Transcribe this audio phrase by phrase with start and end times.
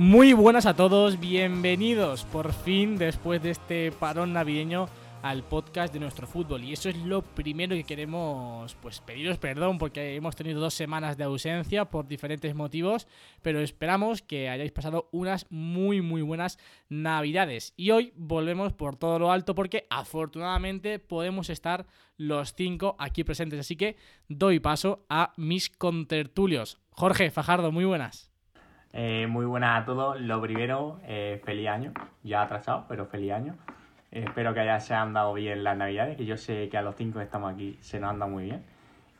[0.00, 4.88] Muy buenas a todos, bienvenidos por fin después de este parón navideño
[5.20, 6.64] al podcast de nuestro fútbol.
[6.64, 11.18] Y eso es lo primero que queremos pues pediros perdón porque hemos tenido dos semanas
[11.18, 13.08] de ausencia por diferentes motivos
[13.42, 16.58] pero esperamos que hayáis pasado unas muy muy buenas
[16.88, 17.74] navidades.
[17.76, 21.86] Y hoy volvemos por todo lo alto porque afortunadamente podemos estar
[22.16, 23.60] los cinco aquí presentes.
[23.60, 23.96] Así que
[24.28, 26.78] doy paso a mis contertulios.
[26.88, 28.29] Jorge Fajardo muy buenas
[28.92, 30.20] Eh, muy buenas a todos.
[30.20, 31.92] Lo primero, eh, feliz año.
[32.22, 33.56] Ya atrasado, pero feliz año.
[34.10, 36.82] Eh, espero que haya, se han dado bien las navidades, que yo sé que a
[36.82, 38.64] los cinco que estamos aquí se nos han dado muy bien.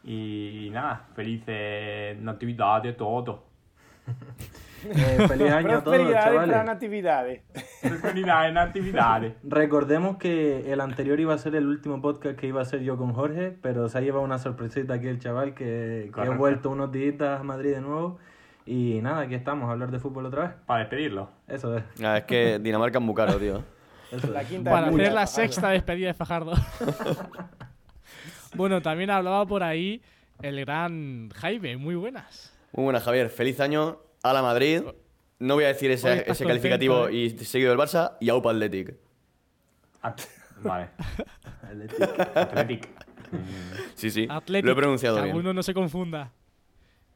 [0.02, 3.44] Y, nada, felices natividades todo.
[4.82, 6.64] Eh, feliz año a todos, para chavales.
[6.64, 7.42] natividades.
[8.00, 9.34] Felicidades, natividades.
[9.42, 12.96] Recordemos que el anterior iba a ser el último podcast que iba a ser yo
[12.96, 16.38] con Jorge, pero se ha llevado una sorpresita aquí el chaval que, que Correcto.
[16.38, 18.18] vuelto unos días a Madrid de nuevo.
[18.66, 20.53] Y nada, aquí estamos a hablar de fútbol otra vez.
[20.66, 21.30] Para despedirlo.
[21.48, 21.84] Eso es.
[22.03, 23.62] Ah, es que Dinamarca es muy caro, tío.
[24.12, 24.48] Eso La es.
[24.48, 26.52] quinta para hacer la sexta despedida de Fajardo.
[28.55, 30.02] bueno, también hablaba por ahí
[30.42, 32.52] el gran Jaime, muy buenas.
[32.72, 33.30] Muy buena, Javier.
[33.30, 34.83] Feliz año a la Madrid.
[35.39, 37.14] No voy a decir ese, ese calificativo ¿eh?
[37.14, 38.95] y seguido del Barça y Aupa Athletic.
[40.02, 40.20] At-
[40.62, 40.89] vale.
[41.62, 42.36] Athletic.
[42.36, 42.89] Athletic.
[43.95, 44.27] Sí, sí.
[44.28, 45.34] Athletic, Lo he pronunciado que bien.
[45.36, 46.33] alguno no se confunda.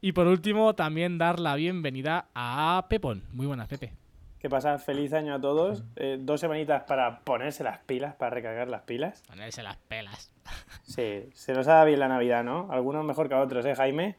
[0.01, 3.23] Y por último, también dar la bienvenida a Pepón.
[3.31, 3.93] Muy buenas, Pepe.
[4.39, 4.77] ¿Qué pasa?
[4.77, 5.83] Feliz año a todos.
[5.95, 9.23] Eh, dos semanitas para ponerse las pilas, para recargar las pilas.
[9.27, 10.31] Ponerse las pelas.
[10.83, 12.67] Sí, se nos ha dado bien la Navidad, ¿no?
[12.71, 14.15] Algunos mejor que otros, ¿eh, Jaime?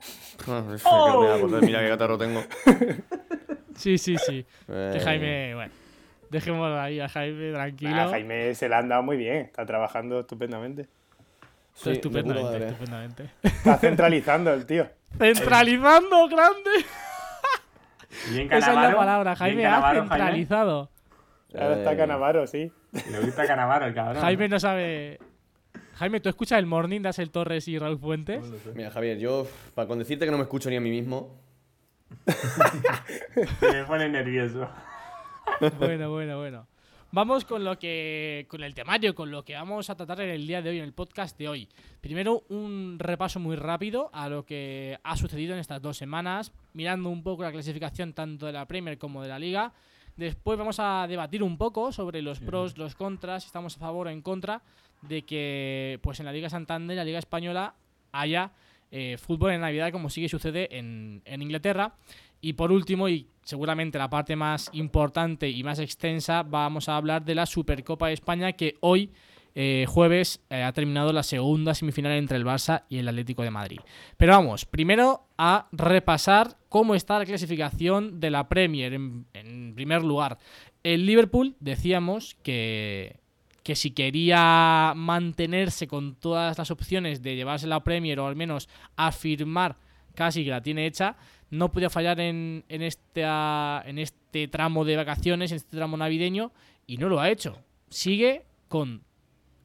[0.00, 2.42] Es que no me da por- Mira qué catarro tengo.
[3.76, 4.44] Sí, sí, sí.
[4.66, 5.72] Que Eh, Jaime, bueno.
[6.30, 7.94] Dejemos ahí a Jaime tranquilo.
[7.94, 10.82] Ah, Jaime se la han dado muy bien, está trabajando estupendamente.
[10.82, 13.30] Está Sí, estupendamente, estupendamente.
[13.44, 14.88] Está centralizando el tío.
[15.16, 16.70] ¡Centralizando, grande!
[18.30, 19.62] Bien Esa es la palabra, ha Jaime.
[19.94, 20.90] centralizado.
[21.54, 22.72] Ahora está Eh, Canavaro, sí.
[22.92, 24.20] Le gusta Canavaro, el cabrón.
[24.22, 25.18] Jaime no sabe.
[25.94, 28.44] Jaime, ¿tú escuchas el Morning de Asel Torres y Raúl Fuentes?
[28.74, 31.36] Mira, Javier, yo, para con decirte que no me escucho ni a mí mismo,
[33.60, 34.68] Me pone nervioso.
[35.78, 36.66] Bueno, bueno, bueno.
[37.10, 38.44] Vamos con lo que.
[38.48, 40.84] con el temario, con lo que vamos a tratar en el día de hoy, en
[40.84, 41.68] el podcast de hoy.
[42.02, 47.08] Primero, un repaso muy rápido a lo que ha sucedido en estas dos semanas, mirando
[47.08, 49.72] un poco la clasificación tanto de la Premier como de la Liga.
[50.16, 54.08] Después vamos a debatir un poco sobre los pros, los contras, si estamos a favor
[54.08, 54.60] o en contra
[55.00, 57.74] de que pues en la Liga Santander, la Liga Española,
[58.12, 58.52] haya
[58.90, 61.94] eh, fútbol en Navidad como sí que sucede en, en Inglaterra.
[62.40, 67.24] Y por último, y seguramente la parte más importante y más extensa, vamos a hablar
[67.24, 69.10] de la Supercopa de España que hoy,
[69.54, 73.50] eh, jueves, eh, ha terminado la segunda semifinal entre el Barça y el Atlético de
[73.50, 73.80] Madrid.
[74.16, 80.04] Pero vamos, primero a repasar cómo está la clasificación de la Premier en, en primer
[80.04, 80.38] lugar.
[80.84, 83.16] El Liverpool, decíamos que,
[83.68, 88.68] que si quería mantenerse con todas las opciones de llevarse la Premier o al menos
[88.96, 89.76] afirmar
[90.14, 91.16] casi que la tiene hecha,
[91.50, 96.52] no podía fallar en, en, esta, en este tramo de vacaciones, en este tramo navideño,
[96.86, 97.58] y no lo ha hecho.
[97.88, 99.02] Sigue con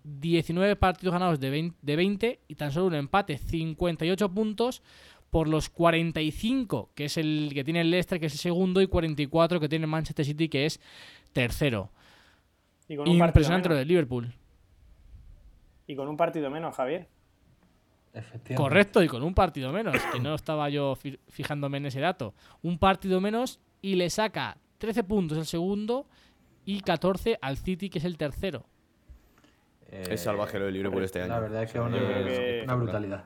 [0.03, 4.81] 19 partidos ganados de 20, de 20 y tan solo un empate, 58 puntos
[5.29, 8.87] por los 45 que es el que tiene el Leicester, que es el segundo, y
[8.87, 10.79] 44 que tiene el Manchester City, que es
[11.31, 11.89] tercero.
[12.87, 14.33] Y con un Impresionante lo del Liverpool.
[15.87, 17.07] Y con un partido menos, Javier.
[18.13, 18.55] Efectivamente.
[18.55, 22.33] Correcto, y con un partido menos, que no estaba yo fi- fijándome en ese dato.
[22.61, 26.05] Un partido menos y le saca 13 puntos el segundo
[26.65, 28.65] y 14 al City, que es el tercero.
[29.89, 31.33] Eh, es salvaje lo del Liverpool este año.
[31.33, 33.25] La verdad es que es una, una brutalidad.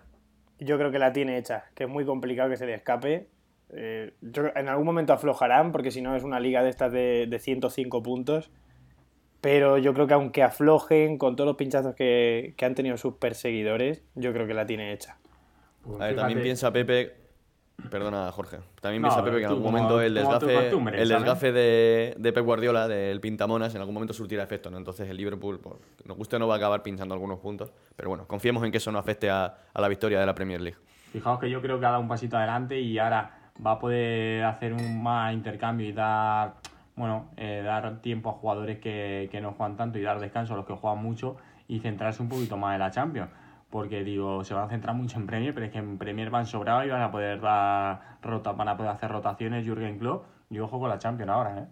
[0.59, 3.29] Yo creo que la tiene hecha, que es muy complicado que se le escape.
[3.69, 7.27] Eh, yo en algún momento aflojarán, porque si no es una liga de estas de,
[7.29, 8.49] de 105 puntos.
[9.41, 13.15] Pero yo creo que aunque aflojen con todos los pinchazos que, que han tenido sus
[13.15, 15.17] perseguidores, yo creo que la tiene hecha.
[15.83, 17.15] Pues A ver, también piensa Pepe.
[17.91, 18.57] Perdona, Jorge.
[18.81, 22.33] También No, piensa Pepe que en algún como- momento el desgafe, el desgafe de, de
[22.33, 24.77] Pep Guardiola, del pintamonas, en algún momento surtirá efecto, ¿no?
[24.77, 25.59] Entonces el Liverpool,
[26.03, 27.71] nos guste o no, va a acabar pinchando algunos puntos.
[27.95, 30.59] Pero bueno, confiemos en que eso no afecte a, a la victoria de la Premier
[30.59, 30.77] League.
[31.13, 34.43] Fijaos que yo creo que ha dado un pasito adelante y ahora va a poder
[34.45, 36.55] hacer un más intercambio y dar,
[36.97, 40.57] bueno, eh, dar tiempo a jugadores que, que no juegan tanto y dar descanso a
[40.57, 43.29] los que juegan mucho y centrarse un poquito más en la Champions.
[43.69, 46.45] Porque digo, se van a centrar mucho en Premier, pero es que en Premier van
[46.45, 50.25] sobrados y van a poder dar rota, van a poder hacer rotaciones Jürgen Klopp.
[50.49, 51.65] Y ojo con la Champions ahora, ¿eh?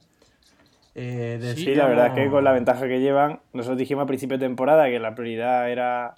[0.96, 4.38] Eh, Sí, la verdad es que con la ventaja que llevan, nosotros dijimos a principio
[4.38, 6.16] de temporada que la prioridad era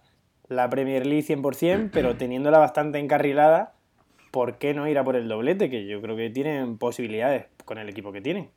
[0.50, 3.74] la Premier League 100%, pero teniéndola bastante encarrilada,
[4.32, 5.70] ¿por qué no ir a por el doblete?
[5.70, 8.50] Que yo creo que tienen posibilidades con el equipo que tienen.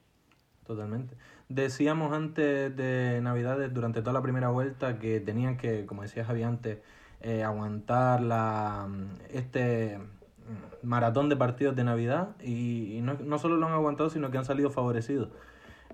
[0.71, 1.17] Totalmente.
[1.49, 6.45] Decíamos antes de Navidades, durante toda la primera vuelta, que tenían que, como decía Javi
[6.45, 6.79] antes,
[7.23, 8.87] eh, aguantar la,
[9.31, 14.11] este mm, maratón de partidos de Navidad y, y no, no solo lo han aguantado,
[14.11, 15.31] sino que han salido favorecidos.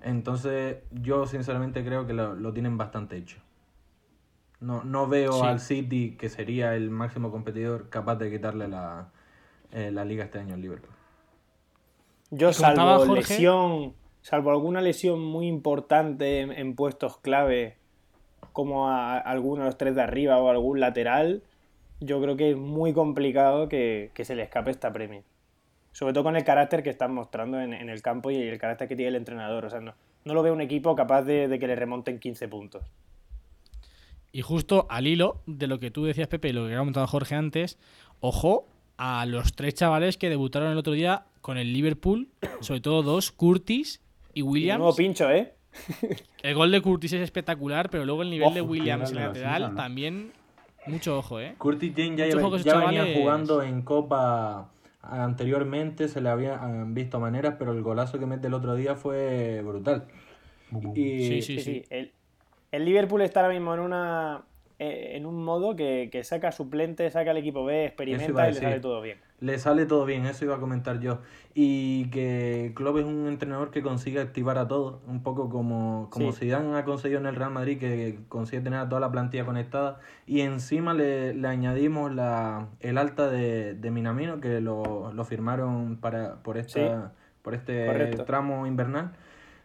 [0.03, 3.39] Entonces, yo sinceramente creo que lo, lo tienen bastante hecho.
[4.59, 5.41] No, no veo Sí.
[5.43, 9.07] al City, que sería el máximo competidor, capaz de quitarle la,
[9.71, 10.93] eh, la liga este año al Liverpool.
[12.29, 13.93] Yo, salvo Jorge- lesión,
[14.27, 17.77] salvo alguna lesión muy importante en, puestos clave,
[18.51, 21.43] como a, alguno de los tres de arriba o algún lateral,
[22.01, 25.23] yo creo que es muy complicado que, que se le escape esta premio.
[25.93, 28.89] Sobre todo con el carácter que están mostrando en, en el campo y el carácter
[28.89, 29.63] que tiene el entrenador.
[29.63, 29.93] O sea, no,
[30.25, 32.83] no lo veo un equipo capaz de, de que le remonten 15 puntos.
[34.33, 37.07] Y justo al hilo de lo que tú decías, Pepe, y lo que ha comentado
[37.07, 37.79] Jorge antes,
[38.19, 42.27] ojo a los tres chavales que debutaron el otro día con el Liverpool,
[42.59, 44.01] sobre todo dos, Curtis
[44.37, 44.79] y Y Williams.
[44.79, 45.53] nuevo pincho, ¿eh?
[46.43, 50.31] El gol de Curtis es espectacular, pero luego el nivel de Williams en lateral también.
[50.85, 51.55] Mucho ojo, ¿eh?
[51.57, 54.69] Curtis James ya, ya- venía jugando en Copa
[55.01, 59.61] anteriormente, se le habían visto maneras, pero el golazo que mete el otro día fue
[59.65, 60.05] brutal.
[60.95, 61.61] Y, Sí, sí, Sí, sí.
[61.61, 61.83] sí.
[61.89, 62.11] El,
[62.71, 64.43] el Liverpool está ahora mismo en una
[64.79, 68.79] en un modo que, que saca suplente, saca al equipo B, experimenta y le sale
[68.79, 69.17] todo bien.
[69.39, 71.19] Le sale todo bien, eso iba a comentar yo.
[71.53, 76.31] Y que Klopp es un entrenador que consigue activar a todos, un poco como, como
[76.31, 76.39] Sí.
[76.39, 79.99] Zidane ha conseguido en el Real Madrid, que consigue tener a toda la plantilla conectada.
[80.25, 85.97] Y encima le, le añadimos la, el alta de, de Minamino, que lo, lo firmaron
[85.97, 87.13] para, por, esta,
[87.43, 88.25] por este correcto.
[88.25, 89.13] tramo invernal.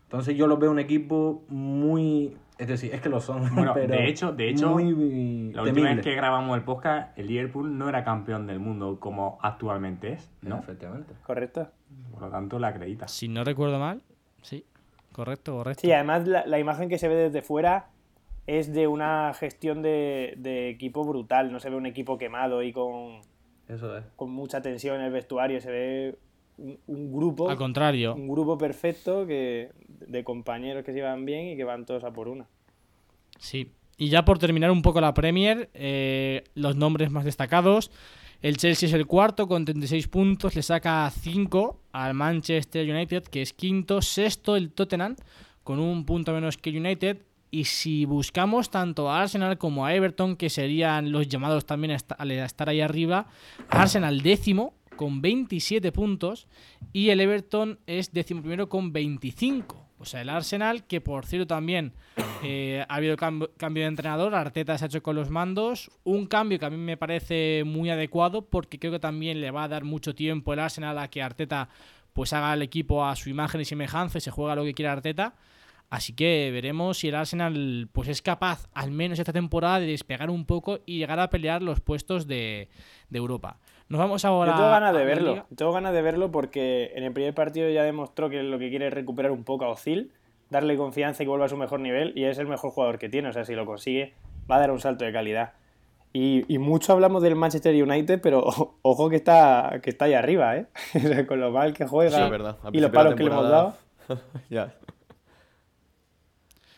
[0.05, 2.37] Entonces yo lo veo un equipo muy...
[2.63, 5.93] Es decir, es que lo son, Bueno, pero de hecho, de hecho, muy La última
[5.95, 10.31] vez que grabamos el podcast, el Liverpool no era campeón del mundo como actualmente es,
[10.43, 10.59] ¿no?
[10.61, 11.13] Efectivamente.
[11.27, 11.69] ¿Correcto?
[12.13, 13.09] Por lo tanto, la acredita.
[13.09, 14.01] Si no recuerdo mal,
[14.43, 14.65] sí.
[15.11, 15.81] Correcto, correcto.
[15.81, 17.89] Sí, además la, la imagen que se ve desde fuera
[18.47, 21.51] es de una gestión de, de equipo brutal.
[21.51, 23.23] No se ve un equipo quemado y con,
[23.67, 24.05] Eso es.
[24.15, 25.61] con mucha tensión en el vestuario.
[25.61, 26.19] Se ve
[26.59, 28.15] un, un grupo, Al contrario.
[28.15, 29.71] un grupo perfecto que,
[30.09, 32.47] de compañeros que se llevan bien y que van todos a por una.
[33.39, 33.71] Sí.
[33.99, 37.91] Y ya por terminar un poco la Premier, eh, los nombres más destacados.
[38.41, 43.43] El Chelsea es el cuarto con 36 puntos, le saca 5 al Manchester United, que
[43.43, 44.03] es quinto.
[44.03, 45.15] Sexto el Tottenham,
[45.63, 47.19] con un punto menos que United.
[47.53, 51.97] Y si buscamos tanto a Arsenal como a Everton, que serían los llamados también a
[51.97, 53.27] esta- a estar ahí arriba,
[53.69, 56.49] Arsenal décimo con 27 puntos
[56.93, 59.82] y el Everton es décimo primero con 25.
[60.03, 61.93] O sea, el Arsenal, que por cierto también
[62.43, 66.27] eh, ha habido cam- cambio de entrenador, Arteta se ha hecho con los mandos, un
[66.27, 69.69] cambio que a mí me parece muy adecuado porque creo que también le va a
[69.69, 71.69] dar mucho tiempo el Arsenal a que Arteta
[72.13, 74.93] pues haga el equipo a su imagen y semejanza y se juega lo que quiera
[74.93, 75.35] Arteta.
[75.89, 80.31] Así que veremos si el Arsenal pues es capaz, al menos esta temporada, de despegar
[80.31, 82.69] un poco y llegar a pelear los puestos de
[83.13, 83.59] Europa.
[83.93, 84.53] Nos vamos ahora.
[84.53, 85.31] Yo tengo ganas de la verlo.
[85.33, 85.47] Liga.
[85.55, 88.87] Tengo ganas de verlo porque en el primer partido ya demostró que lo que quiere
[88.87, 90.13] es recuperar un poco a Ozil,
[90.49, 92.15] darle confianza y que vuelva a su mejor nivel.
[92.17, 93.29] Y es el mejor jugador que tiene.
[93.29, 94.15] O sea, si lo consigue,
[94.51, 95.53] va a dar un salto de calidad.
[96.15, 98.43] Y, y mucho hablamos del Manchester United, pero
[98.81, 100.69] ojo que está, que está ahí arriba, ¿eh?
[100.97, 102.35] O sea, Con lo mal que juega Sí,
[102.73, 103.75] y los palos que le hemos dado.
[104.49, 104.73] ya.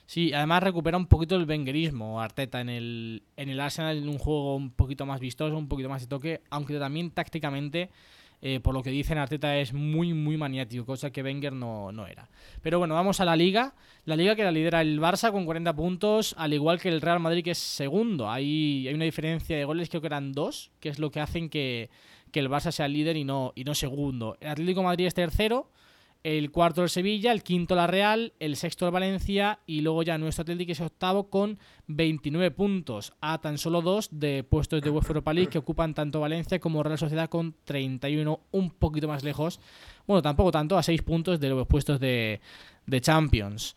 [0.07, 4.19] Sí, además recupera un poquito el vengerismo Arteta en el, en el Arsenal, en un
[4.19, 7.91] juego un poquito más vistoso, un poquito más de toque, aunque también tácticamente,
[8.43, 12.07] eh, por lo que dicen, Arteta es muy, muy maniático, cosa que Wenger no, no
[12.07, 12.29] era.
[12.61, 13.75] Pero bueno, vamos a la liga.
[14.05, 17.21] La liga que la lidera el Barça con 40 puntos, al igual que el Real
[17.21, 18.31] Madrid, que es segundo.
[18.31, 21.49] Hay, hay una diferencia de goles, creo que eran dos, que es lo que hacen
[21.49, 21.89] que,
[22.31, 24.37] que el Barça sea líder y no, y no segundo.
[24.41, 25.71] El Atlético Madrid es tercero.
[26.25, 30.19] El cuarto el Sevilla, el quinto la Real, el sexto el Valencia y luego ya
[30.19, 35.09] nuestro Atlético es octavo con 29 puntos, a tan solo dos de puestos de UEFA
[35.09, 39.61] Europa League que ocupan tanto Valencia como Real Sociedad con 31, un poquito más lejos,
[40.07, 42.41] bueno, tampoco tanto, a 6 puntos de los puestos de,
[43.01, 43.77] Champions.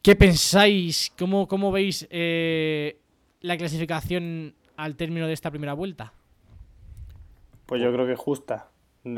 [0.00, 1.12] ¿Qué pensáis?
[1.18, 3.00] ¿Cómo, cómo veis eh,
[3.40, 6.14] la clasificación al término de esta primera vuelta?
[7.70, 8.68] pues yo creo que justa,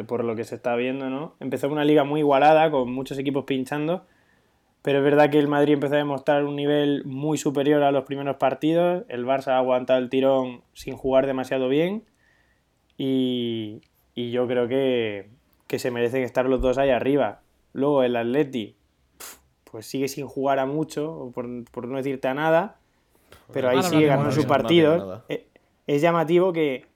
[0.06, 1.34] por lo que se está viendo, ¿no?
[1.40, 4.04] Empezó una liga muy igualada, con muchos equipos pinchando,
[4.82, 8.04] pero es verdad que el Madrid empezó a demostrar un nivel muy superior a los
[8.04, 12.04] primeros partidos, el Barça ha aguantado el tirón sin jugar demasiado bien,
[12.96, 13.80] y,
[14.14, 15.30] y yo creo que,
[15.66, 17.40] que se merecen estar los dos ahí arriba.
[17.72, 18.76] Luego el Atleti,
[19.70, 22.76] pues sigue sin jugar a mucho, por, por no decirte a nada,
[23.52, 25.22] pero ahí sigue ganando sus partidos.
[25.28, 25.46] Eh,
[25.86, 26.86] Es llamativo que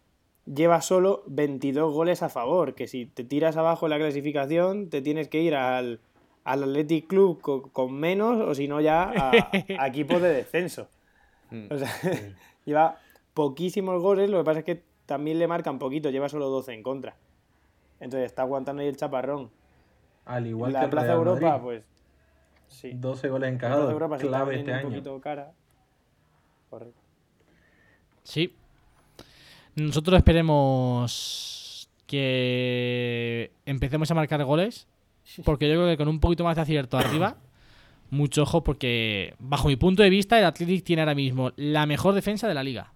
[0.47, 5.03] lleva solo 22 goles a favor, que si te tiras abajo en la clasificación te
[5.03, 6.01] tienes que ir al,
[6.45, 9.31] al Athletic Club co- con, menos o si no ya a,
[9.79, 10.89] a equipos de descenso.
[11.51, 11.67] Mm.
[11.73, 11.91] O sea,
[12.65, 12.99] lleva
[13.35, 16.83] poquísimos goles, lo que pasa es que también le marcan poquito, lleva solo 12 en
[16.83, 17.17] contra.
[18.01, 19.51] Entonces está aguantando ahí el chaparrón.
[20.25, 21.63] Al igual la que Plaza Real Europa, Madrid.
[21.65, 21.85] pues
[22.69, 22.91] sí.
[22.95, 24.89] 12 goles encajados, clave este año.
[24.89, 25.53] poquito cara.
[26.71, 27.01] Correcto.
[28.25, 28.55] Sí.
[29.77, 34.87] Nosotros esperemos que empecemos a marcar goles.
[35.45, 37.37] Porque yo creo que con un poquito más de acierto arriba,
[38.11, 42.15] mucho ojo, porque bajo mi punto de vista, el Athletic tiene ahora mismo la mejor
[42.15, 42.93] defensa de la liga.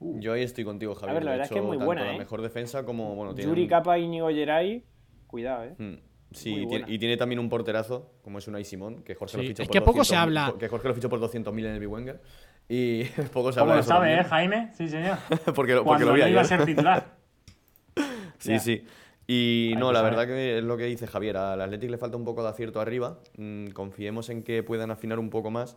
[0.00, 1.14] Yo ahí estoy contigo, Javier.
[1.14, 2.18] ver, la verdad es que es muy tanto buena, la ¿eh?
[2.18, 3.14] mejor defensa como.
[3.14, 4.84] Bueno, tiene Yuri un- Capa, Íñigo Geray,
[5.26, 5.74] cuidado, eh.
[5.78, 5.94] Mm,
[6.32, 9.48] Sí, y tiene, y también un porterazo, como es Unai Simón, que Jorge Sí, lo
[9.48, 10.54] fichó es por que poco se 200.000 habla.
[10.58, 12.20] Que Jorge lo fichó por 200.000 en el B-Wenger.
[12.68, 14.18] Y poco se ¿Cómo habla de lo eso sabe, también.
[14.18, 14.70] eh, Jaime?
[14.74, 15.18] Sí, señor.
[15.54, 17.06] porque, lo- porque Cuando lo vi no iba a ser titular.
[18.38, 18.58] Sí, Ya.
[18.58, 18.84] sí.
[19.28, 20.12] Y Hay no, la saber.
[20.12, 21.36] verdad que es lo que dice Javier.
[21.38, 23.18] Al Athletic le falta un poco de acierto arriba.
[23.38, 25.76] Mm, confiemos en que puedan afinar un poco más.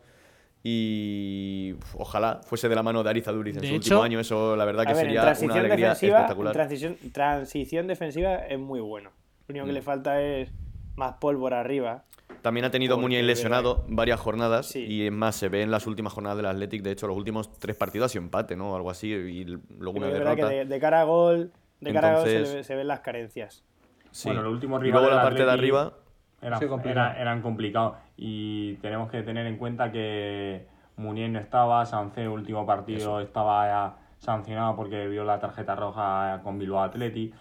[0.62, 4.20] Y ojalá fuese de la mano de Ariza Duriz en De su hecho- último año.
[4.20, 6.54] Eso, la verdad, que A ver, sería una transición alegría espectacular.
[6.54, 9.12] transición, transición defensiva es muy bueno.
[9.48, 9.76] Lo único que Mm.
[9.76, 10.52] le falta es
[10.96, 12.04] más pólvora arriba.
[12.42, 14.86] También ha tenido Porque Muniain es lesionado varias jornadas Sí.
[14.86, 16.82] y es más, se ve en las últimas jornadas del Athletic.
[16.84, 18.76] De hecho, los últimos tres partidos ha sido empate, ¿no?
[18.76, 19.44] Algo así, y
[19.78, 20.56] luego una es verdad que derrota.
[20.56, 23.02] de, de cara a gol, de cara a gol se, Entonces- le- se ven las
[23.02, 23.64] carencias.
[24.12, 24.30] Sí.
[24.30, 25.94] Bueno, los últimos y rivales luego la parte de arriba,
[26.42, 27.10] Era- Sí, complicado.
[27.10, 27.98] era- eran complicados.
[28.16, 33.96] Y tenemos que tener en cuenta que Munier no estaba, Sancé, último partido, estaba ya
[34.20, 37.34] sancionado porque vio la tarjeta roja con Bilbao Atleti.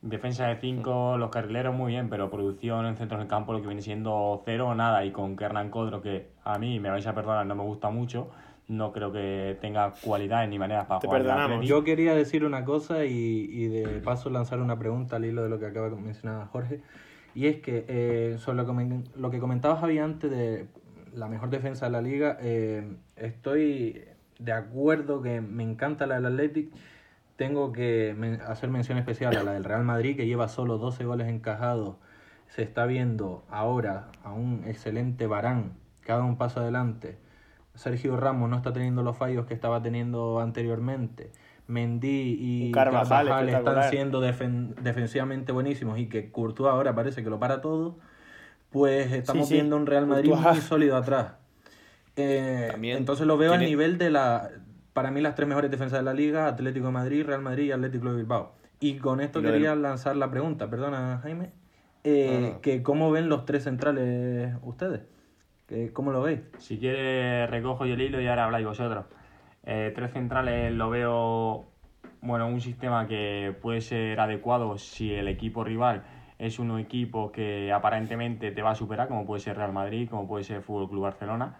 [0.00, 3.66] Defensa de 5, los carrileros muy bien, pero producción en centros del campo lo que
[3.66, 5.04] viene siendo cero o nada.
[5.04, 8.30] Y con Kernan Codro, que a mí, me vais a perdonar, no me gusta mucho,
[8.68, 11.66] no creo que tenga cualidades ni maneras para Te jugar perdonamos.
[11.66, 15.48] Yo quería decir una cosa y, y de paso lanzar una pregunta al hilo de
[15.48, 16.80] lo que acaba de mencionar Jorge.
[17.34, 20.66] Y es que eh, sobre lo que, men- lo que comentaba Javi antes de
[21.12, 22.84] la mejor defensa de la liga, eh,
[23.16, 24.04] estoy
[24.38, 26.70] de acuerdo que me encanta la del Athletic.
[27.38, 31.04] Tengo que men- hacer mención especial a la del Real Madrid, que lleva solo 12
[31.04, 31.94] goles encajados.
[32.48, 37.16] Se está viendo ahora a un excelente Barán, que ha dado un paso adelante.
[37.76, 41.30] Sergio Ramos no está teniendo los fallos que estaba teniendo anteriormente.
[41.68, 47.30] Mendy y Carvajal Carvajal están siendo defen- defensivamente buenísimos y que Courtois ahora parece que
[47.30, 47.98] lo para todo,
[48.70, 49.54] pues estamos sí.
[49.54, 50.54] viendo un Real Madrid Courtois.
[50.56, 51.34] muy sólido atrás.
[52.16, 54.50] Eh, También entonces lo veo al tiene- nivel de la,
[54.98, 57.70] para mí las tres mejores defensas de la liga, Atlético de Madrid, Real Madrid y
[57.70, 58.50] Atlético de Bilbao.
[58.80, 61.52] Y con esto Y lo del- quería lanzar la pregunta, perdona Jaime,
[62.02, 65.02] eh, que cómo ven los tres centrales ustedes,
[65.68, 66.40] que, ¿cómo lo veis?
[66.58, 69.04] Si quieres, recojo yo el hilo y ahora habláis vosotros.
[69.62, 71.68] Eh, tres centrales lo veo,
[72.20, 76.02] bueno, un sistema que puede ser adecuado si el equipo rival
[76.40, 80.26] es un equipo que aparentemente te va a superar, como puede ser Real Madrid, como
[80.26, 81.54] puede ser Fútbol Club Barcelona.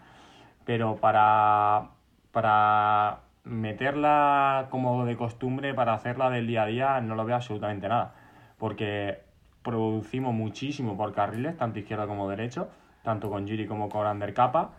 [0.65, 1.91] Pero para,
[2.33, 7.87] para meterla como de costumbre, para hacerla del día a día, no lo veo absolutamente
[7.87, 8.13] nada.
[8.57, 9.19] Porque
[9.61, 12.69] producimos muchísimo por carriles, tanto izquierdo como derecho,
[13.03, 14.71] tanto con Giri como con Ander Capa.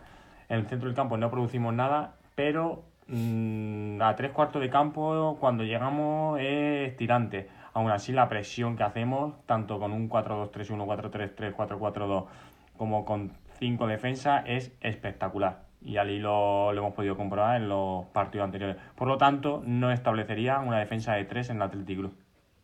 [0.49, 5.37] En el centro del campo no producimos nada, pero mm, a tres cuartos de campo,
[5.39, 7.49] cuando llegamos, es tirante.
[7.73, 12.25] Aún así, la presión que hacemos, tanto con un 4-2-3-1, 4-3-3, 4-4-2,
[12.77, 15.70] como con cinco defensas, es espectacular.
[15.83, 18.77] Y al hilo lo hemos podido comprobar en los partidos anteriores.
[18.95, 22.13] Por lo tanto, no establecería una defensa de tres en el Athletic Club.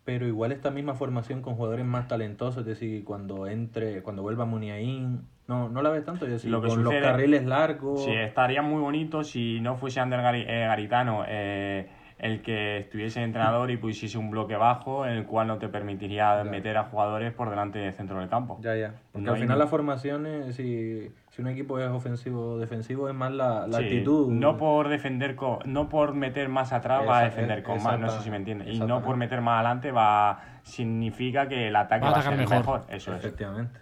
[0.05, 4.45] Pero igual esta misma formación con jugadores más talentosos, es decir, cuando entre, cuando vuelva
[4.45, 8.05] Muniain, no, no la ves tanto, es decir, Lo que con los carriles largos.
[8.05, 13.69] Sí, estaría muy bonito si no fuese Ander eh, Garitano eh, el que estuviese entrenador
[13.69, 16.49] y pusiese un bloque bajo en el cual no te permitiría Ya.
[16.49, 18.57] meter a jugadores por delante del centro del campo.
[18.61, 18.93] Ya, ya.
[19.11, 22.57] Porque No al hay final ni- las formaciones, si, si un equipo es ofensivo o
[22.57, 24.29] defensivo, es más la, la Sí, actitud.
[24.31, 28.09] No por defender con, no por meter más atrás va a defender con más, no
[28.09, 28.69] sé si me entiendes.
[28.69, 32.19] Y no por meter más adelante va significa que el ataque Va a va a,
[32.21, 32.57] atacar ser mejor.
[32.81, 32.95] mejor.
[32.95, 33.19] Eso es.
[33.23, 33.79] Efectivamente.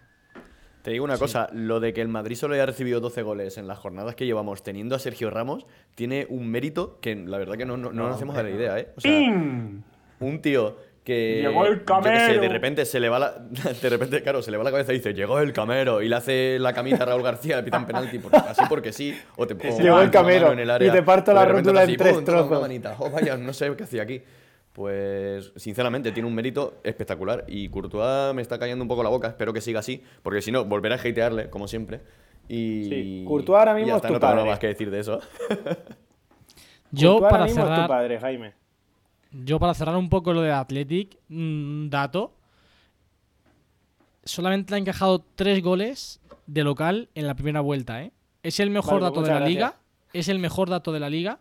[0.86, 3.68] Te digo una cosa, lo de que el Madrid solo haya recibido 12 goles en
[3.68, 5.66] las jornadas que llevamos teniendo a Sergio Ramos
[5.96, 8.78] tiene un mérito que la verdad que no, no, no nos hacemos de la idea,
[8.78, 8.90] ¿eh?
[8.96, 9.82] O sea, ¡Ping!
[10.20, 12.42] un tío que Llegó el qué sé, camero.
[12.42, 13.32] de repente se le va la
[13.82, 16.16] de repente claro se le va la cabeza y dice llegó el camero y le
[16.18, 19.56] hace la camita a Raúl García le pitan penalti por- así porque sí o te
[19.56, 22.70] o Llegó el camero en el área, y te parto la rótula en tres trozos.
[23.00, 24.22] Oh, vaya no sé qué hacía aquí
[24.76, 29.30] pues sinceramente tiene un mérito espectacular y Courtois me está callando un poco la boca
[29.30, 32.02] espero que siga así porque si no volveré a hatearle como siempre
[32.50, 34.50] y Sí, Courtois ahora y mismo es tu no tengo nada padre.
[34.50, 35.22] más que decir de eso
[36.92, 38.54] Yo Courtois para ahora mismo es tu cerrar, padre, Jaime.
[39.32, 42.34] yo para cerrar un poco lo de Athletic, un dato.
[44.24, 48.12] Solamente le han encajado tres goles de local en la primera vuelta, ¿eh?
[48.44, 49.76] Es el mejor Vale, dato de la liga.
[50.14, 51.40] Es el mejor dato de la liga.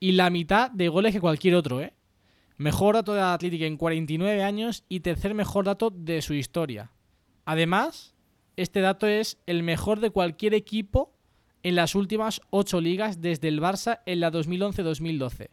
[0.00, 1.92] Y la mitad de goles que cualquier otro, ¿eh?
[2.58, 6.90] Mejor dato de Athletic en 49 años y tercer mejor dato de su historia.
[7.44, 8.14] Además,
[8.56, 11.12] este dato es el mejor de cualquier equipo
[11.62, 15.48] en las últimas ocho ligas desde el Barça en la 2011-2012.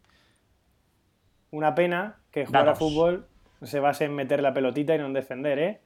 [1.51, 3.27] Una pena que jugar a fútbol
[3.63, 5.81] se base en meter la pelotita y no en defender, ¿eh?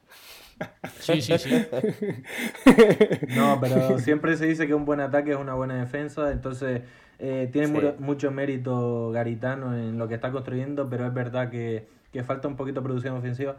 [0.98, 1.50] Sí, sí, sí.
[3.36, 6.82] No, pero siempre se dice que un buen ataque es una buena defensa, entonces
[7.18, 7.72] eh, tiene Sí.
[7.72, 12.48] mu- mucho mérito Garitano en lo que está construyendo, pero es verdad que, que falta
[12.48, 13.56] un poquito de producción ofensiva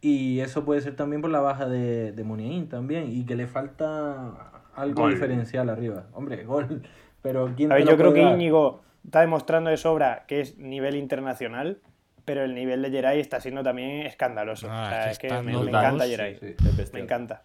[0.00, 3.46] y eso puede ser también por la baja de, de Muniain también y que le
[3.46, 5.12] falta algo Gol.
[5.14, 6.06] diferencial arriba.
[6.12, 6.82] Hombre, gol,
[7.22, 8.34] pero ¿quién A ver, yo creo que dar?
[8.34, 11.78] Íñigo está demostrando de sobra que es nivel internacional,
[12.24, 14.68] pero el nivel de Geray está siendo también escandaloso.
[14.70, 16.36] Ah, o sea, es que es que me, me encanta sí, Geray.
[16.36, 17.42] sí, es Me encanta.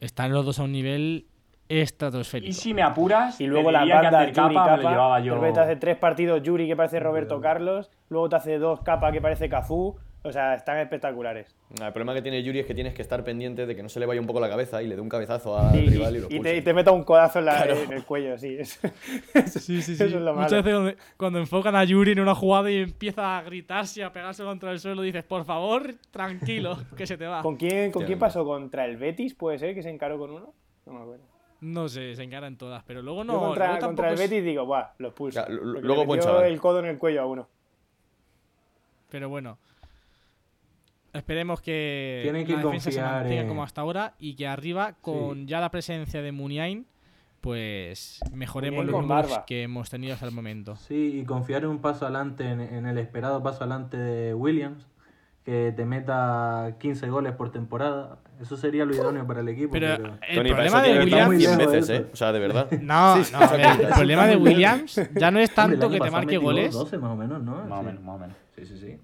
[0.00, 1.26] Están los dos a un nivel
[1.80, 2.50] estratosférico.
[2.50, 5.40] Y si me apuras, Y luego la banda Yuri Capa me lo llevaba yo.
[5.52, 9.20] te hace tres partidos Yuri que parece Roberto Carlos, luego te hace dos Capa que
[9.20, 9.96] parece Cafú.
[10.24, 11.56] O sea, están espectaculares.
[11.84, 13.98] El problema que tiene Yuri es que tienes que estar pendiente de que no se
[13.98, 16.26] le vaya un poco la cabeza y le dé un cabezazo al rival y lo
[16.30, 17.74] y- te, y te meta un codazo en, la- Claro.
[17.80, 18.56] en el cuello, sí.
[18.56, 18.78] Es-
[19.46, 20.14] Sí, sí, Eso sí.
[20.14, 20.62] es lo Muchas malo.
[20.62, 24.12] veces cuando, cuando enfocan a Yuri en una jugada y empieza a gritarse y a
[24.12, 27.42] pegarse contra el suelo, dices, por favor, tranquilo, que se te va.
[27.42, 28.44] ¿Con quién, con quién pasó?
[28.44, 29.34] ¿Contra el Betis?
[29.34, 30.54] ¿Puede ser que se encaró con uno?
[30.86, 31.24] No me acuerdo.
[31.62, 33.38] No sé, se encaran todas, pero luego Yo no.
[33.40, 35.40] contra, luego contra el tampoco es- Betis digo, buah, lo expulso.
[35.40, 36.44] Ya, lo- Porque luego buen chaval.
[36.44, 37.48] el codo en el cuello a uno.
[39.10, 39.58] Pero bueno.
[41.12, 44.94] Esperemos que Tienen que la defensa se confiar mantenga como hasta ahora y que arriba,
[45.02, 46.86] con ya la presencia de Muniain,
[47.42, 49.44] pues mejoremos Muniain los números barba.
[49.46, 50.74] que hemos tenido hasta el momento.
[50.76, 54.86] Sí, y confiar en un paso adelante, en, en el esperado paso adelante de Williams,
[55.44, 58.18] que te meta 15 goles por temporada.
[58.40, 59.72] Eso sería lo idóneo para el equipo.
[59.72, 61.36] Pero pero- el Tony, problema de Williams.
[61.42, 62.02] 100 lejos de veces, eso.
[62.02, 62.10] ¿eh?
[62.12, 62.68] O sea, de verdad.
[62.80, 66.36] No, no, a ver, el problema de Williams ya no es tanto que te marque
[66.38, 66.72] goles.
[66.72, 67.64] 12 más o menos, ¿no?
[67.64, 68.36] Más o menos, más o menos.
[68.56, 68.98] Sí, sí, sí.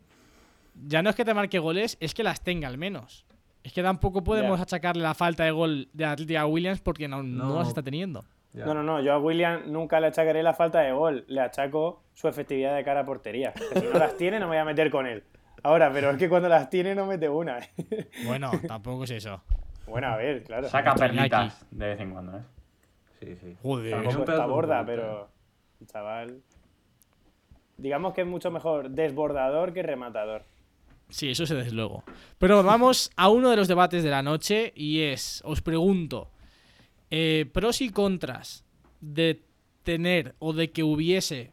[0.86, 3.24] Ya no es que te marque goles, es que las tenga al menos.
[3.64, 7.22] Es que tampoco podemos achacarle la falta de gol de Atlético a Williams porque no,
[7.22, 7.58] no No.
[7.58, 8.24] las está teniendo.
[8.54, 9.00] No, no, no.
[9.00, 11.24] Yo a William nunca le achacaré la falta de gol.
[11.28, 13.52] Le achaco su efectividad de cara a portería.
[13.74, 15.22] Si no las tiene, no me voy a meter con él.
[15.62, 17.58] Ahora, pero es que cuando las tiene, no mete una.
[18.24, 19.42] Bueno, tampoco es eso.
[19.86, 20.68] bueno, a ver, claro.
[20.68, 22.42] Saca perlitas de vez en cuando, ¿eh?
[23.20, 23.56] Sí, sí.
[23.62, 23.86] Joder.
[23.86, 25.28] Es un Tampoco está borda, pero
[25.86, 26.42] chaval.
[27.76, 30.44] Digamos que es mucho mejor desbordador que rematador.
[31.08, 32.04] Sí, eso se desde luego.
[32.38, 36.30] Pero vamos a uno de los debates de la noche y es, os pregunto,
[37.10, 38.64] eh, pros y contras
[39.00, 39.42] de
[39.84, 41.52] tener o de que hubiese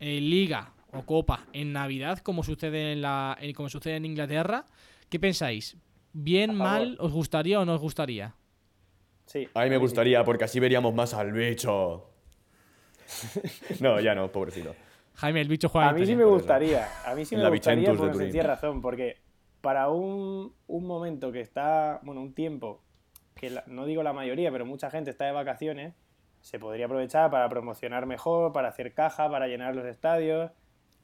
[0.00, 4.66] eh, liga o copa en Navidad como sucede en la en- como sucede en Inglaterra.
[5.08, 5.76] ¿Qué pensáis?
[6.12, 6.96] ¿Bien, mal?
[7.00, 8.34] ¿Os gustaría o no os gustaría?
[9.26, 9.48] Sí.
[9.54, 12.10] A mí me gustaría, porque así veríamos más al bicho.
[13.80, 14.74] no, ya no, pobrecito.
[15.14, 16.16] Jaime, el bicho juega A mí sí Italia.
[16.26, 16.88] me gustaría.
[17.06, 18.80] A mí sí En me la gustaría sencilla razón.
[18.80, 19.16] Porque
[19.60, 22.82] para un, un momento que está, bueno, un tiempo,
[23.34, 25.94] que la- no digo la mayoría, pero mucha gente está de vacaciones,
[26.40, 30.50] se podría aprovechar para promocionar mejor, para hacer caja, para llenar los estadios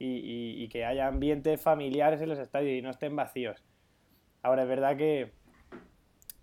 [0.01, 3.63] y, y- y que haya ambientes familiares en los estadios y no estén vacíos.
[4.43, 5.31] Ahora es verdad que,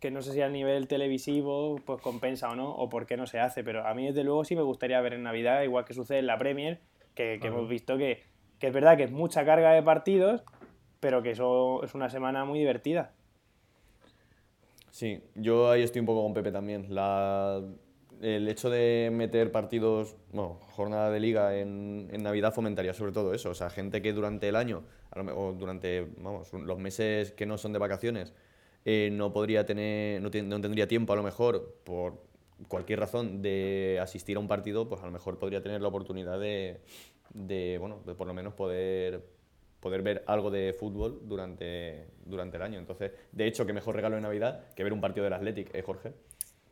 [0.00, 3.26] que no sé si a nivel televisivo pues compensa o no, o por qué no
[3.26, 5.94] se hace, pero a mí desde luego sí me gustaría ver en Navidad, igual que
[5.94, 6.78] sucede en la Premier,
[7.14, 8.22] que, que hemos visto que,
[8.60, 10.44] que es verdad que es mucha carga de partidos,
[11.00, 13.12] pero que eso es una semana muy divertida.
[14.90, 16.86] Sí, yo ahí estoy un poco con Pepe también.
[16.94, 17.60] La,
[18.20, 23.34] el hecho de meter partidos, bueno, jornada de liga en, en Navidad fomentaría sobre todo
[23.34, 23.50] eso.
[23.50, 24.84] O sea, gente que durante el año,
[25.34, 28.32] o durante vamos, los meses que no son de vacaciones,
[28.84, 32.22] eh, no podría tener, no, no tendría tiempo a lo mejor por
[32.68, 36.40] cualquier razón de asistir a un partido, pues a lo mejor podría tener la oportunidad
[36.40, 36.80] de,
[37.34, 39.22] de bueno, de por lo menos poder
[39.80, 42.78] poder ver algo de fútbol durante, durante el año.
[42.78, 45.82] Entonces, de hecho, qué mejor regalo de Navidad que ver un partido del Athletic, ¿eh,
[45.82, 46.12] Jorge?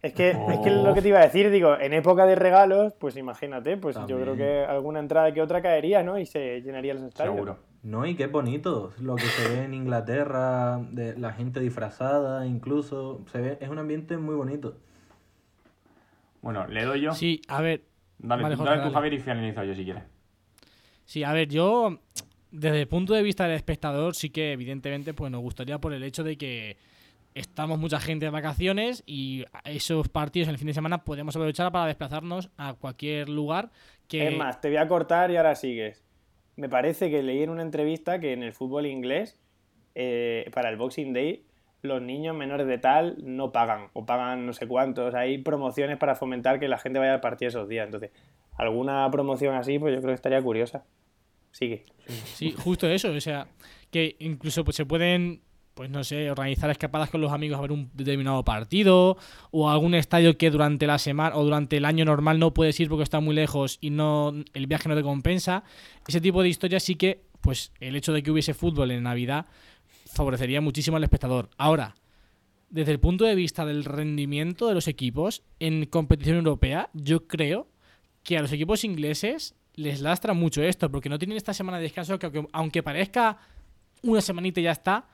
[0.03, 2.93] Es que, es que lo que te iba a decir, digo, en época de regalos,
[2.99, 6.19] pues imagínate, pues yo creo que alguna entrada que otra caería, ¿no?
[6.19, 7.35] Y se llenaría los estadios.
[7.35, 7.59] Seguro.
[7.83, 13.25] No, y qué bonito lo que se ve en Inglaterra, de la gente disfrazada, incluso.
[13.33, 14.77] Se ve, es un ambiente muy bonito.
[16.43, 17.13] Bueno, le doy yo.
[17.13, 17.83] Sí, a ver.
[18.19, 18.95] Dale, Vale, tú- Jorge, dale tú, dale.
[18.95, 20.03] Javier, y finalizo yo si quieres.
[21.05, 21.99] Sí, a ver, yo
[22.51, 26.03] desde el punto de vista del espectador sí que evidentemente pues nos gustaría por el
[26.03, 26.77] hecho de que
[27.37, 31.71] estamos mucha gente de vacaciones y esos partidos en el fin de semana podemos aprovechar
[31.71, 33.71] para desplazarnos a cualquier lugar
[34.09, 36.03] que Es más, te voy a cortar y ahora sigues.
[36.57, 39.39] Me parece que leí en una entrevista que en el fútbol inglés,
[39.95, 41.45] eh, para el Boxing Day,
[41.83, 45.15] los niños menores de tal no pagan, o pagan no sé cuántos.
[45.15, 47.85] Hay promociones para fomentar que la gente vaya al partido esos días.
[47.85, 48.11] Entonces,
[48.57, 50.85] alguna promoción así, pues yo creo que estaría curiosa.
[51.51, 51.85] Sigue.
[52.07, 53.13] Sí, justo eso.
[53.13, 53.47] O sea,
[53.91, 55.43] que incluso pues, se pueden,
[55.77, 59.19] pues no sé, organizar escapadas con los amigos a ver un determinado partido
[59.51, 62.89] o algún estadio que durante la semana o durante el año normal no puedes ir
[62.89, 65.65] porque está muy lejos y no el viaje no te compensa.
[66.09, 69.45] Ese tipo de historias sí que, pues el hecho de que hubiese fútbol en Navidad
[70.07, 71.51] favorecería muchísimo al espectador.
[71.59, 71.95] Ahora,
[72.71, 77.69] desde el punto de vista del rendimiento de los equipos en competición europea, yo creo
[78.23, 81.83] que a los equipos ingleses les lastra mucho esto, porque no tienen esta semana de
[81.83, 83.37] descanso que aunque, aunque parezca
[84.03, 85.07] una semanita y ya está,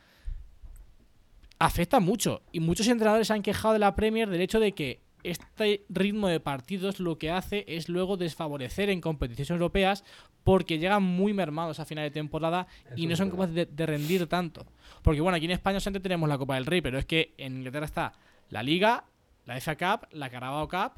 [1.62, 2.42] afecta mucho.
[2.50, 6.26] Y muchos entrenadores se han quejado de la Premier del hecho de que este ritmo
[6.26, 10.02] de partidos lo que hace es luego desfavorecer en competiciones europeas
[10.42, 14.26] porque llegan muy mermados a final de temporada y no son capaces de, de rendir
[14.26, 14.66] tanto.
[15.02, 17.58] Porque bueno, aquí en España siempre tenemos la Copa del Rey, pero es que en
[17.58, 18.12] Inglaterra está
[18.48, 19.04] la Liga,
[19.46, 20.94] la FA Cup, la Carabao Cup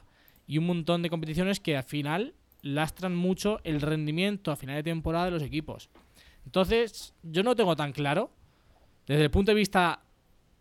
[0.47, 4.83] y un montón de competiciones que al final lastran mucho el rendimiento a final de
[4.83, 5.91] temporada de los equipos.
[6.47, 8.31] Entonces, yo no tengo tan claro.
[9.07, 10.04] Desde el punto de vista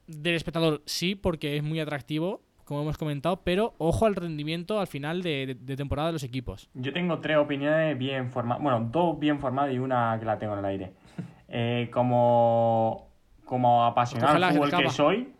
[0.08, 4.88] del espectador, sí, porque es muy atractivo, como hemos comentado, pero ojo al rendimiento al
[4.88, 6.70] final de, de- de temporada de los equipos.
[6.74, 10.54] Yo tengo tres opiniones bien formadas, bueno, dos bien formadas y una que la tengo
[10.54, 10.92] en el aire.
[11.56, 13.12] Eh, como,
[13.46, 15.34] como apasionado del fútbol que soy,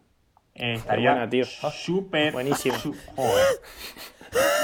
[0.54, 1.28] eh, estaría
[1.72, 2.76] súper, Buenísimo.
[2.76, 3.46] su- joder.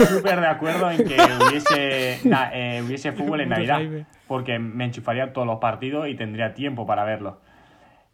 [0.08, 3.82] súper de acuerdo en que hubiese, na- eh, hubiese fútbol en Navidad,
[4.28, 7.36] porque me enchufaría todos los partidos y tendría tiempo para verlos.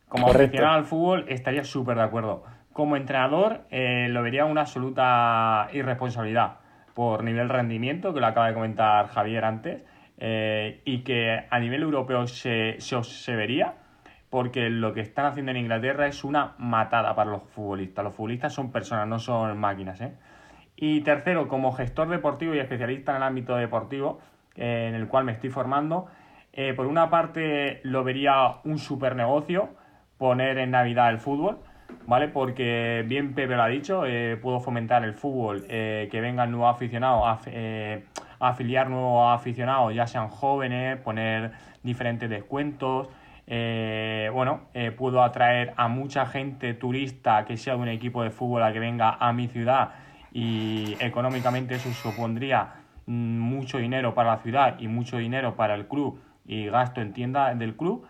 [0.08, 0.46] Como Correcto.
[0.46, 2.44] aficionado al fútbol estaría súper de acuerdo.
[2.74, 6.58] Como entrenador eh, lo vería una absoluta irresponsabilidad
[6.94, 9.82] por nivel rendimiento, que lo acaba de comentar Javier antes,
[10.18, 13.74] eh, y que a nivel europeo se, se, se vería,
[14.30, 18.04] porque lo que están haciendo en Inglaterra es una matada para los futbolistas.
[18.04, 20.00] Los futbolistas son personas, no son máquinas.
[20.02, 20.14] ¿eh?
[20.76, 24.20] Y tercero, como gestor deportivo y especialista en el ámbito deportivo,
[24.56, 26.08] eh, en el cual me estoy formando,
[26.52, 29.70] eh, por una parte lo vería un super negocio
[30.18, 31.60] poner en Navidad el fútbol,
[32.08, 32.28] ¿vale?
[32.28, 36.76] Porque bien Pepe lo ha dicho, eh, puedo fomentar el fútbol, eh, que vengan nuevos
[36.76, 38.06] aficionados, eh,
[38.40, 41.52] afiliar nuevos aficionados, ya sean jóvenes, poner
[41.84, 43.10] diferentes descuentos.
[44.34, 44.62] bueno,
[44.98, 48.80] puedo atraer a mucha gente turista que sea de un equipo de fútbol a que
[48.80, 49.92] venga a mi ciudad
[50.36, 52.74] y económicamente eso supondría
[53.06, 57.14] mm, mucho dinero para la ciudad y mucho dinero para el club y gasto en
[57.14, 58.06] tienda del club.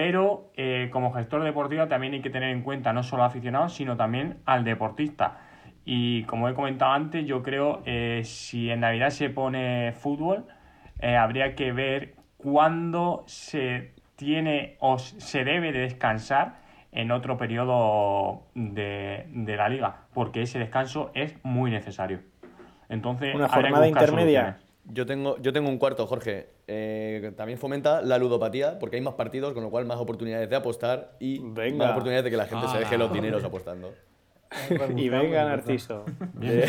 [0.00, 3.68] Pero eh, como gestor deportivo también hay que tener en cuenta no solo al aficionado,
[3.68, 5.40] sino también al deportista.
[5.84, 10.46] Y como he comentado antes, yo creo eh, si en Navidad se pone fútbol,
[11.00, 16.60] eh, habría que ver cuándo se tiene o se debe de descansar
[16.92, 22.20] en otro periodo de, de la liga, porque ese descanso es muy necesario.
[22.88, 24.40] Entonces, Una habría que jornada buscar intermedia.
[24.40, 24.70] soluciones.
[24.92, 26.46] Yo tengo, yo tengo un cuarto, Jorge.
[26.72, 30.54] Eh, también fomenta la ludopatía, porque hay más partidos, con lo cual más oportunidades de
[30.54, 31.78] apostar y Venga.
[31.78, 33.92] más oportunidades de que la gente se deje los dineros apostando.
[34.96, 36.04] Y venga, Narciso.
[36.34, 36.68] De,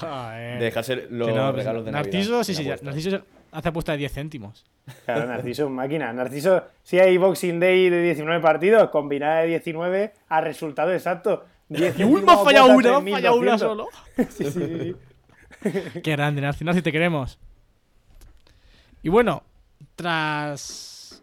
[0.00, 0.60] Joder.
[0.60, 2.86] dejarse los no, pues, regalos de Narciso, Navidad sí, sí, ya- apuestas.
[2.94, 4.64] Narciso hace apuesta de 10 céntimos.
[5.04, 6.12] Claro, Narciso es máquina.
[6.12, 11.44] Narciso, si hay Boxing Day de 19 partidos, combinada de 19 a resultado exacto.
[11.68, 13.58] 10 Y uno ha fallado una, ha fallado una 3.200.
[13.58, 13.88] solo.
[14.30, 14.96] Sí, sí, sí.
[16.02, 17.38] Qué grande, Narci, Narci, te queremos.
[19.06, 19.44] Y bueno,
[19.94, 21.22] tras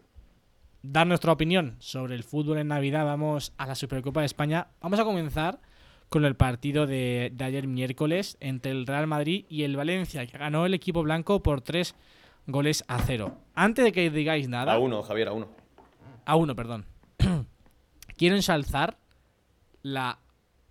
[0.82, 4.68] dar nuestra opinión sobre el fútbol en Navidad, vamos a la Supercopa de España.
[4.80, 5.60] Vamos a comenzar
[6.08, 10.38] con el partido de, de ayer miércoles entre el Real Madrid y el Valencia, que
[10.38, 11.94] ganó el equipo blanco por 3
[12.46, 13.36] goles a 0.
[13.54, 15.48] Antes de que digáis nada, A uno, Javier, a uno.
[16.24, 16.86] a uno, perdón.
[18.16, 18.96] Quiero ensalzar
[19.82, 20.20] la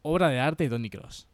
[0.01, 1.27] obra de arte de Tony Cross.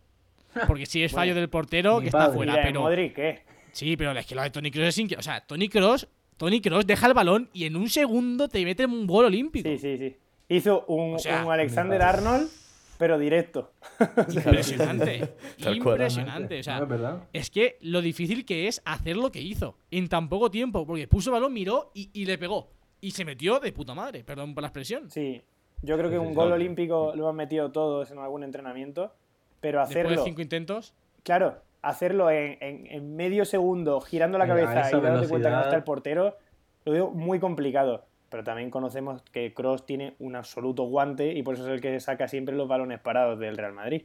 [0.68, 2.34] Porque si es fallo del portero, que está padre.
[2.36, 2.82] fuera, Mira, pero.
[2.82, 3.59] Modric, ¿qué?
[3.80, 5.20] Sí, pero es que lo de Tony Cross es increíble.
[5.20, 8.86] O sea, Tony Cross, Tony Cross deja el balón y en un segundo te mete
[8.86, 9.68] un gol olímpico.
[9.70, 10.18] Sí, sí, sí.
[10.50, 12.50] Hizo un, O sea, un Alexander Arnold,
[12.98, 13.72] pero directo.
[14.34, 15.34] Impresionante.
[15.58, 16.60] Impresionante.
[16.60, 20.28] O sea, No, es que lo difícil que es hacer lo que hizo en tan
[20.28, 20.86] poco tiempo.
[20.86, 22.72] Porque puso el balón, miró y, y le pegó.
[23.02, 25.10] y se metió de puta madre, perdón por la expresión.
[25.10, 25.42] Sí,
[25.82, 29.14] yo creo que un gol olímpico lo han metido todos en algún entrenamiento,
[29.62, 30.94] pero Después hacerlo, de cinco intentos.
[31.24, 35.62] claro, hacerlo en, en- en medio segundo, girando la cabeza y dándote cuenta que no
[35.62, 36.38] está el portero,
[36.86, 38.06] lo digo muy complicado.
[38.30, 42.00] Pero también conocemos que Cross tiene un absoluto guante y por eso es el que
[42.00, 44.04] saca siempre los balones parados del Real Madrid.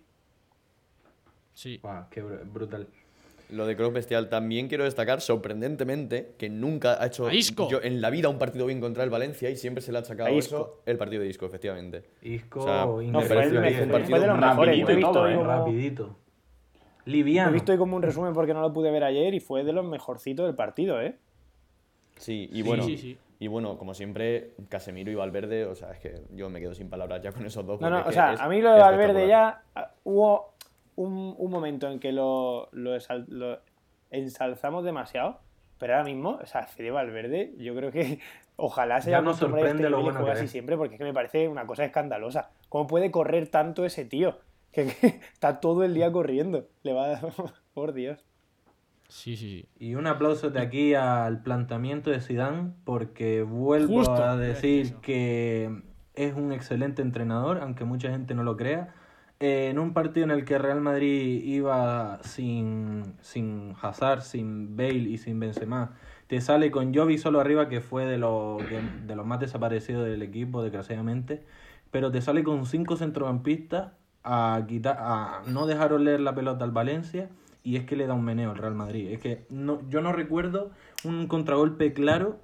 [1.52, 1.78] Sí.
[1.82, 2.86] Guau, qué br- brutal.
[3.50, 7.68] Lo de Cross Bestial también quiero destacar, sorprendentemente, que nunca ha hecho A Isco.
[7.68, 10.00] yo en la vida un partido bien contra el Valencia y siempre se le ha
[10.00, 12.04] achacado eso el partido de Isco, efectivamente.
[12.22, 14.78] Isco, O sea, No, fue, el, fue partido de los mejores.
[14.78, 15.36] Yo he rapidito todo, ¿eh?
[15.36, 16.16] Rapidito.
[17.06, 17.50] Lo Liviano.
[17.50, 19.72] he visto hoy como un resumen porque no lo pude ver ayer y fue de
[19.72, 21.16] los mejorcitos del partido, ¿eh?
[22.16, 23.18] Sí, y bueno, sí, sí.
[23.40, 26.88] y bueno, como siempre, Casemiro y Valverde, o sea, es que yo me quedo sin
[26.88, 27.80] palabras ya con esos dos.
[27.80, 30.54] No, no, o sea, es a mí lo de Valverde ya ah, hubo
[30.96, 33.58] un, un momento en que lo, lo, exal- lo
[34.10, 35.40] ensalzamos demasiado,
[35.78, 38.20] pero ahora mismo, o sea, Fede Valverde, yo creo que
[38.56, 40.50] ojalá se Ya haya nos a este sorprende lo bueno que así es.
[40.52, 42.50] siempre, porque es que me parece una cosa escandalosa.
[42.68, 44.38] ¿Cómo puede correr tanto ese tío?
[44.74, 46.66] Que, que está todo el día corriendo.
[46.82, 47.20] Le va a...
[47.74, 48.24] Por Dios.
[49.08, 49.68] Sí, sí, sí.
[49.78, 55.82] Y un aplauso de aquí al planteamiento de Zidane porque vuelvo Justo, a decir que
[56.14, 58.94] es un excelente entrenador, aunque mucha gente no lo crea.
[59.40, 64.94] Eh, en un partido en el que Real Madrid iba sin, sin Hazard, sin Bale
[64.94, 65.96] y sin Benzema,
[66.28, 70.06] te sale con Jovi solo arriba, que fue de los, de, de los más desaparecidos
[70.06, 71.44] del equipo, desgraciadamente,
[71.90, 73.92] pero te sale con cinco centrocampistas
[74.24, 77.28] a, quitar, a no dejar oler la pelota al Valencia
[77.62, 79.10] y es que le da un meneo al Real Madrid.
[79.10, 80.70] Es que no, yo no recuerdo
[81.04, 82.38] un contragolpe claro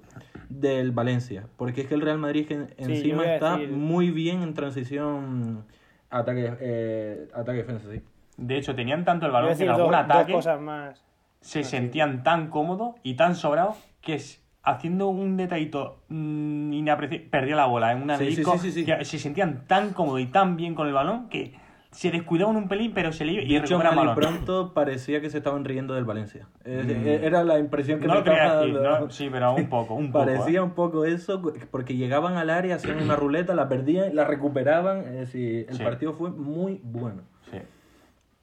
[0.49, 4.53] del Valencia, porque es que el Real Madrid que encima está decir- muy bien en
[4.53, 5.65] transición
[6.09, 8.01] ataque eh, ataque defensa, sí.
[8.37, 11.03] De hecho, tenían tanto el balón que en dos, algún dos ataque cosas más.
[11.41, 14.19] se sentían tan cómodos y tan sobrados que
[14.63, 18.79] haciendo un detallito mm, inapreciable, perdía la bola en una Sí, sí, disco, sí, sí,
[18.81, 18.85] sí.
[18.85, 21.53] que se sentían tan cómodos y tan bien con el balón que
[21.91, 24.73] se descuidaban un pelín, pero se le iba y De hecho, recuperaban mal y pronto
[24.73, 26.47] parecía que se estaban riendo del Valencia.
[26.63, 28.81] Es- Era la impresión que No me lo estaba dando.
[29.01, 29.09] ¿no?
[29.09, 30.25] sí, pero un poco, un poco.
[30.25, 30.61] Parecía ¿eh?
[30.63, 34.99] un poco eso, porque llegaban al área, hacían una ruleta, la perdían, la recuperaban.
[35.01, 35.83] Es decir, el Sí.
[35.83, 37.23] partido fue muy bueno.
[37.51, 37.57] Sí.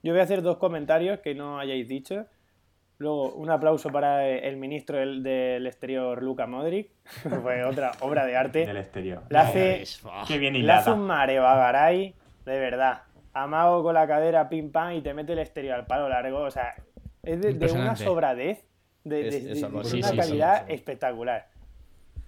[0.02, 2.26] Yo voy a hacer dos comentarios que no hayáis dicho.
[3.00, 6.90] Luego, un aplauso para el ministro del, del exterior, Luka Modric.
[7.42, 8.66] Fue otra obra de arte.
[8.66, 9.22] Del exterior.
[9.30, 9.84] Le hace,
[10.26, 10.94] Qué bien le hace hilada.
[10.94, 13.02] un mareo a Garay, de verdad.
[13.42, 16.40] Amago con la cadera, pim pam, y te mete el exterior al palo largo.
[16.40, 16.74] O sea,
[17.22, 18.64] es de, de una sobradez,
[19.04, 20.72] de, de- Es- de- es de algo una sí, calidad sí, sí.
[20.74, 21.48] espectacular.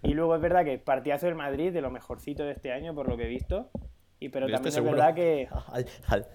[0.02, 3.08] Y luego es verdad que partidazo del Madrid, de lo mejorcito de este año, por
[3.08, 3.70] lo que he visto.
[4.18, 4.92] Y, pero también es seguro.
[4.92, 6.26] verdad que Al- al-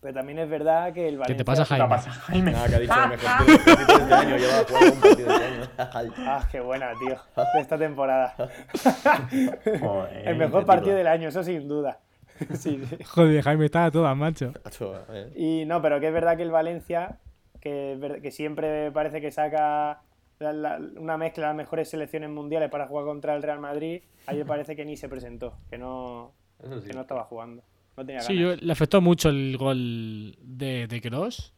[0.00, 1.88] pero también es verdad que el ¿Qué Valencia te pasa, ¿Qué Jaime?
[1.88, 2.50] pasa, Jaime?
[2.50, 3.52] Nada, que ha dicho el mejor de
[3.92, 4.36] este año.
[4.36, 5.62] Lleva jugando un partido de año.
[6.26, 7.16] Ah, qué buena, tío,
[7.54, 8.34] de esta temporada.
[9.80, 12.00] Joder, El mejor partido del año, eso sin duda.
[12.54, 12.96] Sí, sí.
[13.04, 14.52] Joder, Jaime, estaba toda, macho.
[14.64, 15.32] Macho, eh.
[15.36, 17.18] Y no, pero que es verdad que el Valencia,
[17.60, 20.00] que, siempre parece que saca
[20.38, 24.02] la- la- una mezcla de las mejores selecciones mundiales para jugar contra el Real Madrid,
[24.26, 26.88] ayer parece que ni se presentó, que no, sí.
[26.88, 27.62] que no estaba jugando.
[27.96, 31.52] No tenía Sí, yo, le afectó mucho el gol de, de Cross.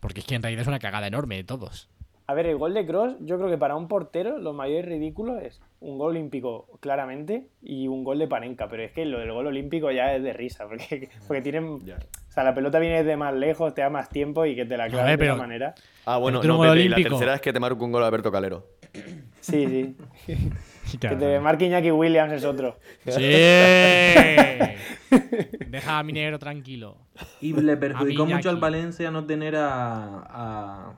[0.00, 1.88] Porque es que en realidad es una cagada enorme de todos.
[2.26, 5.38] A ver, el gol de Cross, yo creo que para un portero lo mayor ridículo
[5.38, 8.66] es un gol olímpico, claramente, y un gol de Panenka.
[8.68, 11.84] Pero es que lo del gol olímpico ya es de risa, porque, porque tienen.
[11.84, 11.96] Ya.
[11.96, 14.76] O sea, la pelota viene de más lejos, te da más tiempo y que te
[14.76, 15.74] la clavan ver, de esa pero- manera.
[16.06, 18.66] Ah, bueno, no, Pepe, y la tercera es que te marca un gol Alberto Calero.
[19.40, 19.94] Sí,
[20.26, 20.26] sí.
[20.98, 22.78] que te marque Iñaki Williams es otro.
[23.06, 23.20] ¡Sí!
[25.68, 26.96] Deja a mi negro tranquilo.
[27.40, 28.56] Y le perjudicó A mucho al.
[28.56, 30.92] Valencia no tener a, a,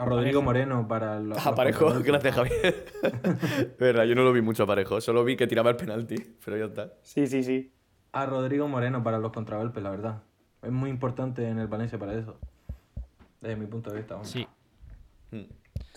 [0.00, 0.42] a Rodrigo.
[0.42, 1.44] Moreno para los.
[1.44, 2.06] Los Parejo, contragolpes.
[2.06, 3.74] gracias Javier.
[3.78, 6.56] Verdad, yo no lo vi mucho a Parejo, solo vi que tiraba el penalti, pero
[6.56, 6.92] ya está.
[7.02, 7.72] Sí, sí, sí.
[8.12, 10.22] A Rodrigo Moreno para los contragolpes, la verdad.
[10.62, 12.38] Es muy importante en el Valencia para eso.
[13.40, 14.18] Desde mi punto de vista.
[14.24, 14.46] Sí.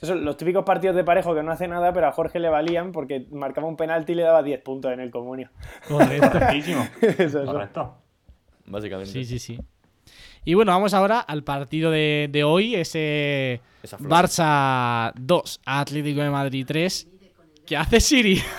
[0.02, 2.92] Son los típicos partidos de parejo que no hace nada, pero a Jorge le valían
[2.92, 5.50] porque marcaba un penalti y le daba 10 puntos en el comunio.
[5.88, 6.30] Correcto.
[6.32, 6.88] Correctísimo.
[7.02, 7.46] Eso, eso.
[7.46, 7.96] Correcto.
[8.66, 9.12] Básicamente.
[9.12, 9.60] Sí, sí, sí.
[10.46, 13.62] Y bueno, vamos ahora al partido de, de hoy, ese.
[14.00, 17.08] Barça 2, Atlético de Madrid 3.
[17.66, 18.42] ¿Qué hace Siri?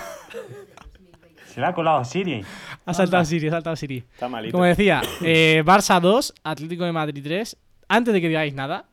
[1.47, 2.44] Se le ha colado Siri.
[2.85, 3.99] Ha saltado Siri, ha saltado Siri.
[3.99, 4.53] Está malito.
[4.53, 7.57] Como decía, eh, Barça 2, Atlético de Madrid 3.
[7.88, 8.87] Antes de que digáis nada,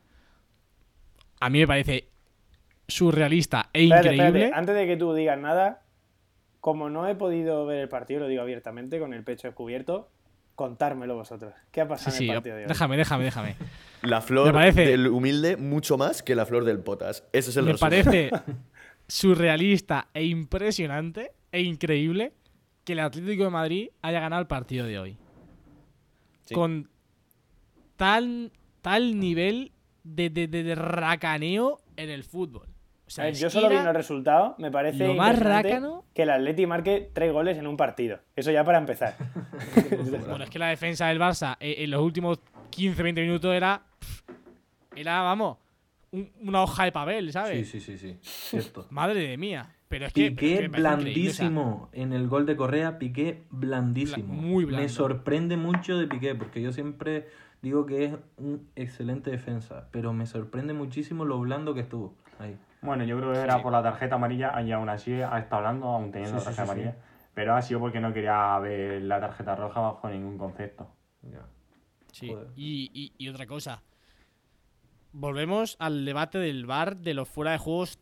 [1.39, 2.07] a mí me parece
[2.87, 4.39] surrealista e Espérate, increíble.
[4.39, 5.81] espérate, Antes de que tú digas nada,
[6.59, 10.09] como no he podido ver el partido, lo digo abiertamente, con el pecho descubierto,
[10.61, 11.53] contármelo vosotros.
[11.71, 12.67] ¿Qué ha pasado sí, en el partido de hoy?
[12.67, 13.55] déjame, déjame, déjame.
[14.03, 17.23] La flor parece- del humilde mucho más que la flor del potas.
[17.33, 18.03] Ese es el me resumen.
[18.03, 18.31] parece.
[19.07, 22.33] surrealista e impresionante e increíble
[22.85, 25.17] que el Atlético de Madrid haya ganado el partido de hoy.
[26.45, 26.53] Sí.
[26.55, 26.89] Con
[27.97, 29.71] tal, tal nivel
[30.03, 32.67] de, de, de- de racaneo en el fútbol.
[33.11, 36.05] O sea, A ver, es yo solo viendo el resultado, me parece lo más rácano.
[36.13, 38.19] que el Atleti marque tres goles en un partido.
[38.37, 39.15] Eso ya para empezar.
[40.29, 42.39] Bueno, es que la defensa del Barça eh, en los últimos
[42.71, 43.81] 15-20 minutos era.
[44.95, 45.57] Era, vamos,
[46.11, 47.69] un- una hoja de papel, ¿sabes?
[47.69, 48.17] Sí, sí, sí, sí.
[48.21, 48.87] Cierto.
[48.91, 49.75] Madre de mía.
[49.89, 50.31] Pero es que.
[50.31, 54.33] pero es Piqué que o sea, blandísimo en el gol de Correa, Piqué blandísimo.
[54.33, 54.83] Bla- muy blando.
[54.83, 57.27] Me sorprende mucho de Piqué, porque yo siempre
[57.61, 62.55] digo que es un excelente defensa, pero me sorprende muchísimo lo blando que estuvo ahí.
[62.81, 65.87] Bueno, yo creo que era por la tarjeta amarilla y aún así ha estado hablando,
[65.87, 66.81] aún teniendo Sí, la sí, tarjeta sí, sí.
[66.87, 67.03] amarilla.
[67.33, 70.87] Pero ha sido porque no quería ver la tarjeta roja bajo ningún concepto.
[71.21, 71.45] Ya.
[72.11, 72.33] Sí.
[72.55, 73.83] Y, y- y otra cosa.
[75.13, 77.99] Volvemos al debate del VAR de los fuera de juegos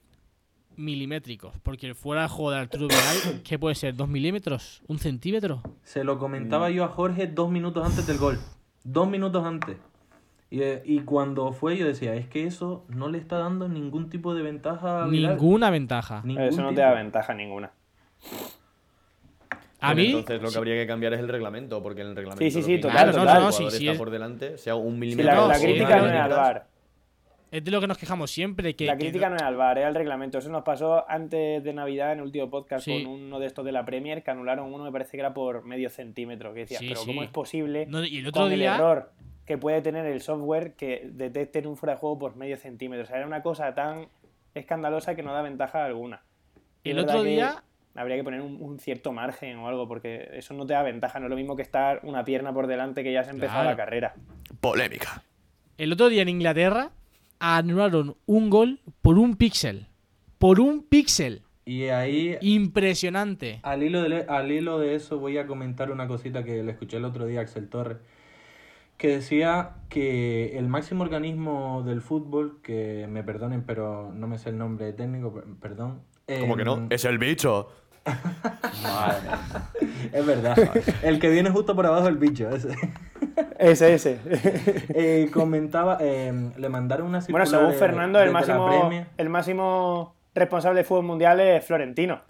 [0.75, 1.53] milimétricos.
[1.63, 3.95] Porque el fuera de juego de Arturo Vidal, ¿qué puede ser?
[3.95, 4.81] ¿Dos milímetros?
[4.87, 5.61] ¿Un centímetro?
[5.83, 8.39] Se lo comentaba yo a Jorge dos minutos antes del gol.
[8.83, 9.77] Dos minutos antes.
[10.51, 14.09] Y, eh, y cuando fue yo decía, es que eso no le está dando ningún
[14.09, 15.07] tipo de ventaja a.
[15.07, 16.21] Ninguna ventaja.
[16.23, 17.71] Ningún Eso no te da ventaja ninguna.
[19.81, 20.07] A mí.
[20.07, 22.43] Entonces lo que habría que cambiar es el reglamento, porque en el reglamento.
[22.43, 23.35] Sí, sí, sí, total, que total.
[23.35, 25.33] No, no, está es- por delante, sea un Si milímetro.
[25.33, 26.29] la, la crítica no es al.
[26.31, 26.67] VAR.
[27.51, 28.75] Es de lo que nos quejamos siempre.
[28.75, 30.37] Que, La que- crítica no es al VAR, es al reglamento.
[30.37, 33.03] Eso nos pasó antes de Navidad en el último podcast Sí.
[33.03, 35.63] con uno de estos de la Premier que anularon uno, me parece que era por
[35.63, 36.53] medio centímetro.
[36.53, 37.07] Que decías, Sí, pero sí.
[37.07, 39.11] ¿cómo es posible No, y el otro con día- el error
[39.49, 43.03] que puede tener el software que detecte un fuera de juego por medio centímetro?
[43.03, 44.07] O sea, era una cosa tan
[44.53, 46.21] escandalosa que no da ventaja alguna.
[46.83, 47.63] Y El otro que día-
[47.95, 51.19] Habría que poner un, un cierto margen o algo, porque eso no te da ventaja.
[51.19, 53.61] No es lo mismo que estar una pierna por delante que ya se ha empezado
[53.63, 53.71] Claro.
[53.71, 54.13] la carrera.
[54.61, 55.23] Polémica.
[55.77, 56.91] El otro día en Inglaterra
[57.39, 59.87] anularon un gol por un píxel.
[60.37, 61.41] Por un píxel.
[61.65, 63.59] Y ahí, Impresionante.
[63.63, 66.97] al hilo, de, al hilo de eso, voy a comentar una cosita que le escuché
[66.97, 67.97] el otro día a Axel Torres,
[68.99, 74.49] que decía que el máximo organismo del fútbol, que me perdonen, pero no me sé
[74.49, 76.01] el nombre técnico, per- perdón.
[76.41, 76.85] ¿Cómo que no?
[76.91, 77.69] Es el bicho.
[80.13, 80.57] Es verdad.
[81.03, 82.49] El que viene justo por abajo del bicho.
[82.49, 82.69] Ese.
[83.57, 84.19] Ese, ese.
[84.93, 87.47] Eh, comentaba, eh, le mandaron una bueno, circular.
[87.47, 92.21] según eh, Fernando, el desde la máximo, el máximo responsable de fútbol mundial es Florentino.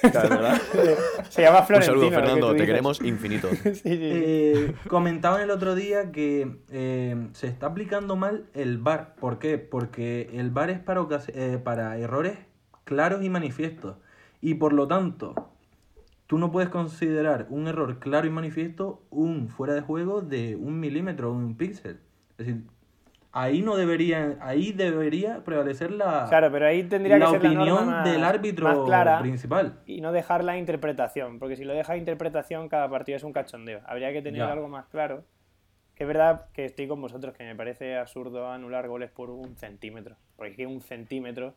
[0.00, 0.60] Claro, ¿verdad?
[1.30, 1.92] Se llama Un Florentino.
[1.94, 2.54] saludo, lo que Fernando.
[2.56, 3.48] Te queremos infinito.
[3.50, 3.90] Sí, sí, sí.
[3.90, 9.14] Eh, comentaban el otro día que eh, se está aplicando mal el VAR.
[9.16, 9.58] ¿Por qué?
[9.58, 12.38] Porque el VAR es para, ocasi- eh, para errores
[12.84, 13.96] claros y manifiestos.
[14.40, 15.34] Y por lo tanto,
[16.26, 20.78] tú no puedes considerar un error claro y manifiesto un fuera de juego de un
[20.78, 21.98] milímetro o un píxel.
[22.38, 22.62] Es decir,
[23.38, 27.48] ahí no debería, ahí debería prevalecer la, Claro, pero ahí tendría la que ser la
[27.50, 29.80] opinión del árbitro clara principal.
[29.86, 33.80] y no dejar la interpretación, porque si lo dejas interpretación, cada partido es un cachondeo.
[33.86, 34.52] Habría que tener Ya.
[34.52, 35.24] algo más claro.
[35.94, 39.56] Que es verdad que estoy con vosotros, que me parece absurdo anular goles por un
[39.56, 40.16] centímetro.
[40.36, 41.54] Porque es que un centímetro.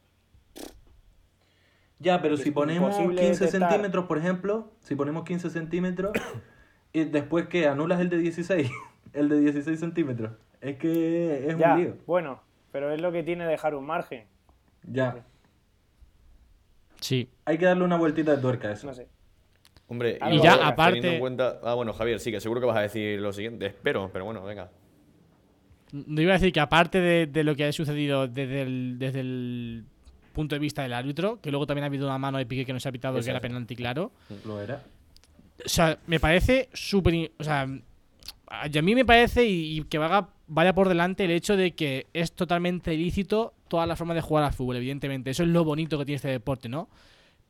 [2.00, 3.70] Ya, pero si ponemos imposible 15 detectar.
[3.72, 6.14] centímetros, por ejemplo, si ponemos 15 centímetros,
[6.94, 8.70] y después que anulas el de 16,
[9.14, 10.32] el de 16 centímetros,
[10.62, 11.98] es que es ya, un lío.
[12.06, 12.42] bueno,
[12.72, 14.26] pero es lo que tiene dejar un margen.
[14.84, 15.24] Ya,
[17.00, 17.30] Sí.
[17.46, 18.88] hay que darle una vueltita de tuerca a eso.
[18.88, 19.08] No sé.
[19.88, 21.60] Hombre, Y ya, teniendo aparte- en cuenta...
[21.64, 23.66] Ah, bueno, Javier, sí, que seguro que vas a decir lo siguiente.
[23.68, 24.70] Espero, pero bueno, venga.
[25.92, 29.22] No iba a decir que aparte de, de lo que ha sucedido desde el, desde
[29.22, 29.86] el
[30.34, 32.74] punto de vista del árbitro, que luego también ha habido una mano de Piqué que
[32.74, 34.12] no se ha pitado, que era penalti claro.
[34.46, 34.84] Lo era.
[35.66, 37.32] O sea, me parece súper.
[37.40, 37.68] O sea,
[38.50, 42.08] a mí me parece y, y que vaya, vaya por delante el hecho de que
[42.14, 45.30] es totalmente ilícito toda la forma de jugar al fútbol, evidentemente.
[45.30, 46.90] Eso es lo bonito que tiene este deporte, ¿no?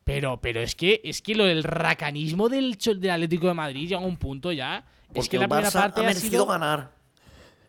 [0.04, 4.00] Pero, pero es que es que lo del racanismo del, del Atlético de Madrid llega
[4.00, 4.84] a un punto ya.
[5.14, 6.90] es que la primera parte ha sido, ganar.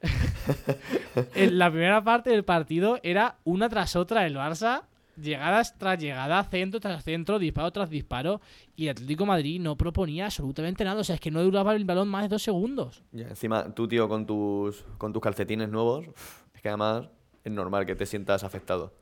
[1.35, 4.83] la primera parte del partido era una tras otra el Barça,
[5.15, 8.41] llegadas tras llegada, centro tras centro, disparo tras disparo,
[8.75, 11.01] y el Atlético de Madrid no proponía absolutamente nada.
[11.01, 13.03] O sea, es que no duraba el balón más de dos segundos.
[13.11, 16.05] Ya, encima, tú, tío, con tus, con tus calcetines nuevos,
[16.53, 17.09] es que además
[17.43, 18.93] es normal que te sientas afectado.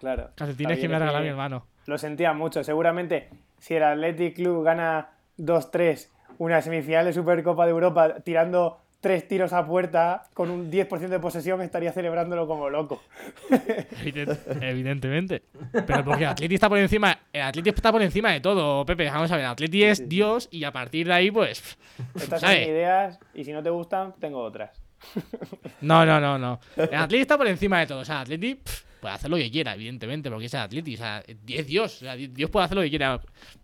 [0.00, 0.30] Claro.
[0.34, 1.66] Calcetines que me regalado mi hermano.
[1.86, 2.62] Lo sentía mucho.
[2.64, 9.28] Seguramente, si el Athletic Club gana 2-3 una semifinal de Supercopa de Europa tirando tres
[9.28, 13.02] tiros a puerta con un 10% de posesión, estaría celebrándolo como loco.
[13.50, 15.42] Evident- evidentemente.
[15.86, 17.18] Pero porque el Atleti está por encima.
[17.32, 19.06] El Atleti está por encima de todo, Pepe.
[19.08, 21.76] Vamos a ver, el Atleti es Dios y a partir de ahí, pues.
[22.14, 22.60] Estas son ¿sabes?
[22.60, 24.70] mis ideas y si no te gustan, tengo otras.
[25.82, 26.58] No, no, no, no.
[26.76, 28.00] El Atleti está por encima de todo.
[28.00, 28.54] O sea, el Atleti.
[28.56, 30.94] pff, puede hacer lo que quiera, evidentemente, porque es el Atleti.
[30.94, 31.96] O sea, es Dios.
[31.96, 33.20] O sea, Dios puede hacer lo que quiera.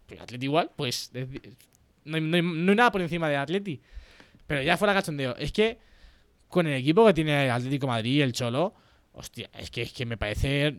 [0.07, 1.11] Pero el Atleti igual, pues.
[1.15, 1.29] es-
[2.05, 3.81] no, hay, no hay- no hay nada por encima del Atleti.
[4.53, 5.35] Pero ya fuera cachondeo.
[5.39, 5.79] Es que
[6.49, 8.75] con el equipo que tiene el Atlético Madrid el Cholo,
[9.15, 10.77] hostia, es que, es que me parece.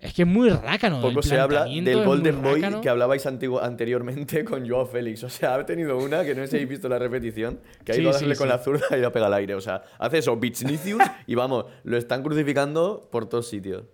[0.00, 1.02] es que es muy rácano.
[1.02, 2.80] Poco se habla del Golden Boy rácano.
[2.80, 5.22] que hablabais antigu- anteriormente con Joao Félix.
[5.24, 7.94] O sea, ha tenido una que no sé si habéis visto la repetición, que ha
[7.94, 8.48] Sí, ido a sí, darle con sí.
[8.54, 9.54] la zurda y la pega al aire.
[9.54, 13.84] O sea, hace eso, Bitchnicius, y vamos, lo están crucificando por todos sitios.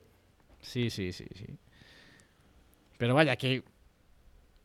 [0.60, 1.46] Sí, sí, sí, sí.
[2.96, 3.64] Pero vaya, que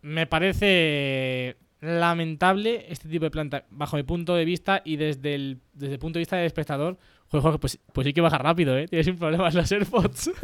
[0.04, 5.60] me parece lamentable este tipo de planta, bajo mi punto de vista y desde el,
[5.74, 6.98] desde el punto de vista del espectador.
[7.30, 8.88] Joder, Jorge, pues, pues sí que baja rápido, ¿eh?
[8.88, 10.28] Tienes sin problemas los AirPods.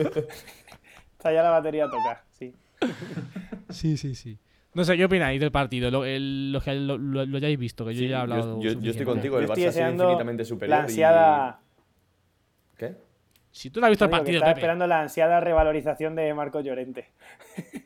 [1.17, 2.53] Está ya la batería a tocar, sí.
[3.69, 4.37] sí, sí, sí.
[4.73, 5.89] No sé, ¿qué opináis del partido?
[5.91, 8.59] Lo, el- los que lo, lo- lo hayáis visto, que yo Sí, ya he hablado.
[8.61, 10.77] yo, yo- yo estoy contigo, el Barça ha sido infinitamente superior.
[10.77, 11.59] la y- ansiada...
[12.77, 12.95] ¿Qué?
[13.55, 14.61] Si tú no has visto el que partido, estaba Pepe.
[14.61, 17.09] esperando la ansiada revalorización de Marco Llorente.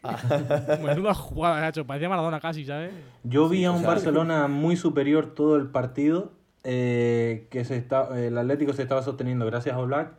[0.82, 1.86] Menuda jugada, Nacho.
[1.86, 2.94] Parecía Maradona casi, ¿sabes?
[3.24, 6.32] Yo vi a un sea- Barcelona muy superior todo el partido,
[6.64, 10.14] eh, que se está, el Atlético se estaba sosteniendo gracias a Black,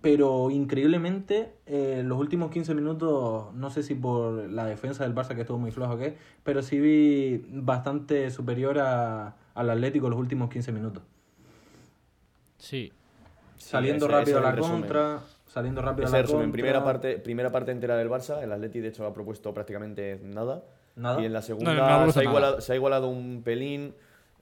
[0.00, 5.34] pero increíblemente eh, los últimos 15 minutos, no sé si por la defensa del Barça
[5.34, 10.20] que estuvo muy flojo o qué, pero sí vi bastante superior a, al Atlético los
[10.20, 11.02] últimos 15 minutos.
[12.58, 12.92] Sí.
[13.56, 16.52] Saliendo ese- ese rápido a la contra, saliendo rápido Ese a la resumen, contra.
[16.52, 20.62] primera parte, primera parte entera del Barça, el Atleti de hecho ha propuesto prácticamente nada.
[20.96, 21.20] Nada.
[21.20, 23.08] Y en la segunda No, no, no ha propuesto se, ha igualado, se ha igualado
[23.08, 23.94] un pelín.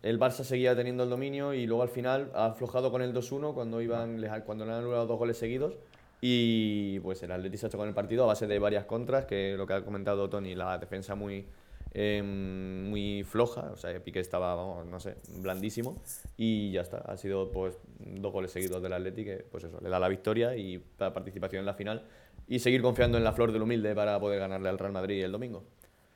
[0.03, 3.55] El Barça seguía teniendo el dominio y luego al final ha aflojado con el 2-1
[3.55, 5.75] cuando, iban, cuando le han anulado dos goles seguidos.
[6.21, 9.25] Y pues el Atleti se ha hecho con el partido a base de varias contras,
[9.27, 11.47] que lo que ha comentado Tony, la defensa muy,
[11.95, 16.01] em, muy floja, o sea, Piqué estaba, vamos, no sé, blandísimo.
[16.37, 19.89] Y ya está, ha sido pues dos goles seguidos del Atleti que pues eso, le
[19.89, 22.05] da la victoria y la participación en la final.
[22.49, 25.33] Y seguir confiando en la flor del humilde para poder ganarle al Real Madrid el
[25.33, 25.65] domingo.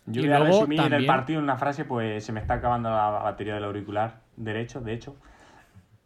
[0.07, 2.91] Yo Y luego resumir el también- partido en una frase, pues se me está acabando
[2.91, 5.17] la batería del auricular derecho, de hecho.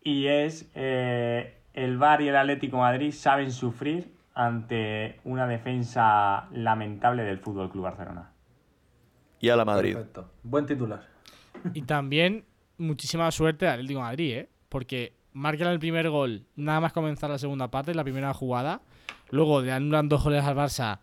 [0.02, 6.48] Y es, eh, el Bar y el Atlético de Madrid saben sufrir ante una defensa
[6.52, 8.29] lamentable del Fútbol Club Barcelona.
[9.40, 9.94] Y a la Madrid.
[9.94, 10.30] Perfecto.
[10.42, 11.06] Buen titular.
[11.74, 12.44] Y también
[12.78, 14.48] muchísima suerte al Atlético de Madrid, ¿eh?
[14.68, 18.80] Porque marcan el primer gol nada más comenzar la segunda parte, la primera jugada.
[19.30, 20.98] Luego le anulan dos goles al Barça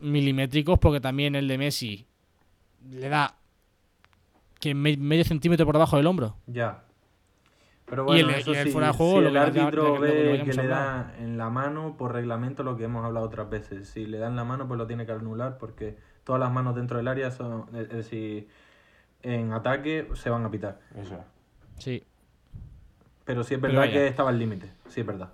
[0.00, 2.06] milimétricos, porque también el de Messi
[2.90, 3.36] le da
[4.60, 6.36] que me- medio centímetro por debajo del hombro.
[6.46, 6.84] Ya.
[7.84, 9.94] Pero Y bueno, el- eso y el sí, fuera de juego, si lo el árbitro
[9.94, 13.26] que- que ve que le da en la mano por reglamento lo que hemos hablado
[13.26, 13.88] otras veces.
[13.88, 16.96] Si le dan la mano, pues lo tiene que anular porque todas las manos dentro
[16.98, 18.48] del área son, es decir,
[19.22, 20.78] en ataque se van a pitar.
[20.96, 21.82] Eso es.
[21.84, 22.04] Sí.
[23.24, 25.32] Pero sí es verdad que estaba al límite, sí es verdad.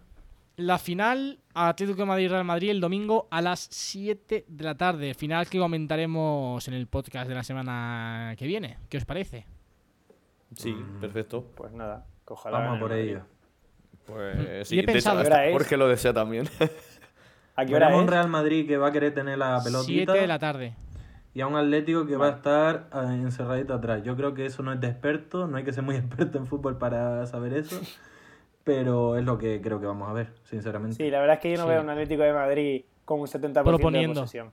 [0.57, 5.15] La final Atlético de Madrid-Real Madrid el domingo a las 7 de la tarde.
[5.15, 8.77] Final que comentaremos en el podcast de la semana que viene.
[8.89, 9.47] ¿Qué os parece?
[10.57, 11.45] Sí, perfecto.
[11.55, 13.23] Pues nada, ojalá Vamos a por ello.
[14.05, 16.49] Pues Y sí, he de hecho, pensado- lo desea también.
[17.61, 18.11] ¿A qué hora Veremos un es?
[18.15, 20.75] Real Madrid que va a querer tener la 7 pelotita de la tarde.
[21.35, 24.03] y a un Atlético que va a estar eh, encerradito atrás.
[24.05, 26.47] Yo creo que eso no es de experto, no hay que ser muy experto en
[26.47, 27.81] fútbol para saber eso,
[28.65, 30.97] pero es lo que creo que vamos a ver, sinceramente.
[30.97, 31.69] Sí, la verdad es que yo no Sí.
[31.71, 34.15] veo un Atlético de Madrid con un 70% Proponiendo.
[34.15, 34.53] de posesión.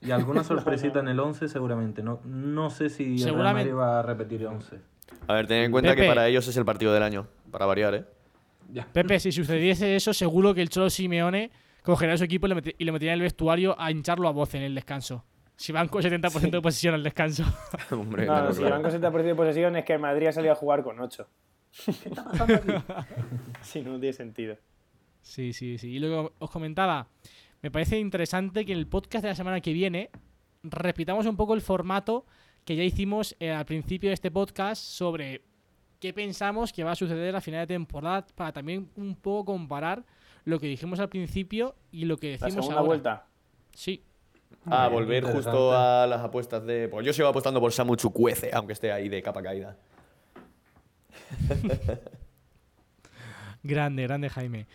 [0.00, 2.02] Y alguna sorpresita en el 11 seguramente.
[2.02, 3.72] No, no sé si el Real Seguramente.
[3.72, 4.76] Madrid va a repetir el 11.
[5.28, 6.02] A ver, ten en cuenta Pepe.
[6.02, 8.04] que para ellos es el partido del año, para variar, ¿eh?
[8.92, 11.50] Pepe, si sucediese eso, seguro que el Cholo Simeone
[11.82, 14.54] cogería a su equipo y y le metería en el vestuario a hincharlo a voz
[14.54, 15.24] en el descanso.
[15.56, 17.44] Si van con 70% de posesión al descanso.
[17.90, 18.80] Hombre, No, claro, no, si claro.
[18.80, 21.28] van con 70% de posesión es que el Madrid ha salido a jugar con 8.
[23.62, 24.56] sí, no tiene sentido.
[25.20, 25.90] Sí, sí, sí.
[25.90, 27.08] Y luego os comentaba,
[27.62, 30.10] me parece interesante que en el podcast de la semana que viene
[30.62, 32.24] repitamos un poco el formato
[32.64, 35.42] que ya hicimos eh, al principio de este podcast sobre
[35.98, 40.04] qué pensamos que va a suceder a final de temporada para también un poco comparar
[40.44, 42.86] lo que dijimos al principio y lo que La decimos segunda ahora.
[42.86, 43.26] vuelta.
[43.74, 44.02] Sí,
[44.66, 46.88] A Bien, volver justo a las apuestas de.
[46.88, 49.76] Pues yo sigo apostando por Samu Chukwueze, aunque esté ahí de capa caída.
[53.62, 54.66] grande, grande Jaime.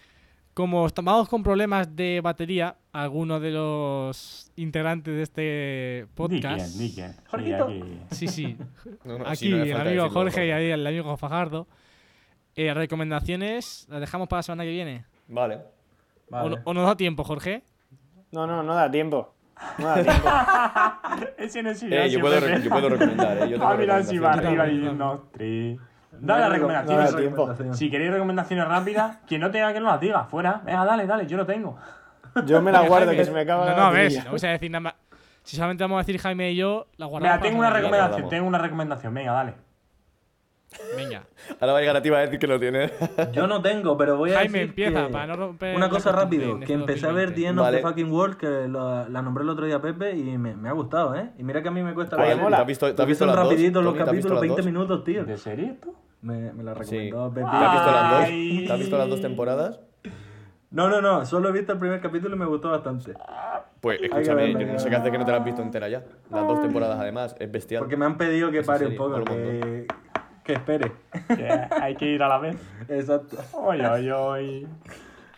[0.54, 6.76] Como estamos con problemas de batería, algunos de los integrantes de este Ni quién, podcast.
[6.78, 7.14] ni quién.
[8.12, 8.16] Sí.
[8.16, 8.58] Sí, sí.
[9.04, 11.68] No, no, Aquí sí, no hace el amigo decirlo, Jorge y ahí el amigo Fajardo.
[12.56, 15.04] Eh, recomendaciones, ¿las dejamos para la semana que viene?
[15.28, 15.56] Vale.
[15.56, 16.50] ¿O, Vale.
[16.50, 17.64] no- o nos da tiempo, Jorge?
[18.32, 19.34] No, no, no da tiempo.
[19.78, 20.30] No da tiempo.
[21.38, 23.42] Ese no es Eh, yo, puedo, yo puedo recomendar, ¿eh?
[23.42, 25.80] Yo tengo Ah, mira, si va arriba Yo diciendo tri.
[26.18, 27.12] Dale las No recomendaciones.
[27.12, 27.56] da tiempo.
[27.74, 30.24] Si queréis recomendaciones rápidas, quien no tenga que no las diga.
[30.26, 30.62] Fuera.
[30.66, 31.78] Venga, dale, dale, yo lo tengo.
[32.46, 34.20] Yo me la guardo, que se me acaba No, la no, batería.
[34.20, 34.94] no vamos a decir nada más.
[35.44, 37.34] Si solamente vamos a decir Jaime y yo, la guardamos.
[37.38, 39.14] Venga, tengo una recomendación, tengo una recomendación.
[39.14, 39.54] Venga, dale.
[40.96, 41.24] Venga.
[41.60, 42.92] Ahora va a llegar a ti va a decir que lo tiene.
[43.34, 45.90] Yo no tengo, pero voy a Jaime, decir empieza, que- para no romper Una la
[45.92, 47.42] cosa rápido, que empecé a ver 2020.
[47.42, 47.78] The End of Vale.
[47.78, 50.74] the Fucking World, que la nombré el otro día a Pepe y me, me ha
[50.74, 51.32] gustado, ¿eh?
[51.38, 52.58] Y mira que a mí me cuesta Oye, la mola.
[52.58, 53.36] ¿Te has visto, te has visto dos?
[53.36, 53.50] los?
[53.50, 54.66] ¿Te capítulos, las 20 dos?
[54.66, 55.26] minutos, tío.
[55.26, 55.94] ¿De serie esto?
[56.22, 57.10] Me, me la Sí.
[57.12, 57.48] recomendó ¿Te Pepe.
[57.56, 58.28] has visto las dos?
[58.68, 59.80] ¿Te has visto las dos temporadas?
[60.72, 63.14] No, no, no, solo he visto el primer capítulo y me gustó bastante.
[63.80, 65.88] Pues escúchame, verla, yo no sé qué hace que no te las has visto entera
[65.88, 66.04] ya.
[66.32, 67.80] Las dos temporadas además, es bestial.
[67.82, 69.86] Porque me han pedido que pare un poco, que,
[70.46, 70.92] que espere.
[71.28, 71.50] Que
[71.82, 72.56] hay que ir a la vez.
[72.88, 73.38] Exacto.
[73.54, 74.68] Oye, oye, oye.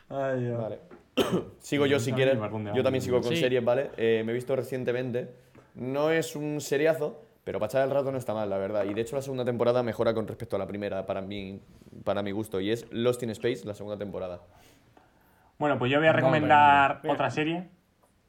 [0.09, 0.61] Ay, Dios.
[0.61, 0.79] Vale.
[1.59, 2.37] sigo yo si quieres.
[2.75, 3.37] Yo también sigo con Sí.
[3.37, 3.91] series, ¿vale?
[3.97, 5.33] Eh, me he visto recientemente.
[5.75, 8.83] No es un seriazo, pero para echar el rato no está mal, la verdad.
[8.85, 11.61] Y de hecho la segunda temporada mejora con respecto a la primera para mí,
[12.03, 12.59] para mi gusto.
[12.59, 14.41] Y es Lost in Space, la segunda temporada.
[15.57, 17.69] Bueno, pues yo voy a recomendar otra serie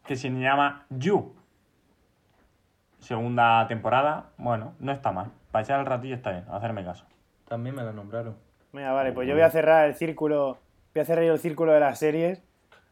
[0.07, 1.35] que se llama You.
[3.01, 4.31] Segunda temporada.
[4.39, 5.31] Bueno, no está mal.
[5.51, 7.05] Para echar el ratillo está bien, hacerme caso.
[7.49, 8.37] También me la nombraron.
[8.73, 10.59] Venga, vale, pues yo voy a cerrar el círculo.
[10.95, 12.43] Voy a cerrar yo el círculo de las series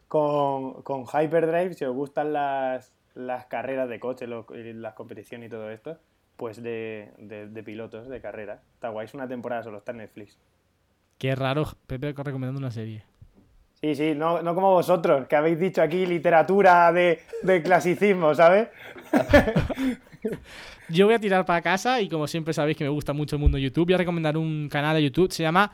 [0.08, 1.74] con, con Hyperdrive.
[1.74, 5.98] Si os gustan las, las carreras de coche, las competiciones y todo esto,
[6.36, 8.60] pues de, de, de pilotos, de carrera.
[8.74, 10.38] Está guay, es una temporada solo, está en Netflix.
[11.18, 13.04] Qué raro, Pepe recomendando una serie.
[13.80, 18.68] Sí, sí, no, no como vosotros, que habéis dicho aquí literatura de, de clasicismo, ¿sabes?
[20.88, 23.42] Yo voy a tirar para casa y como siempre sabéis que me gusta mucho el
[23.42, 25.72] mundo YouTube, voy a recomendar un canal de YouTube, se llama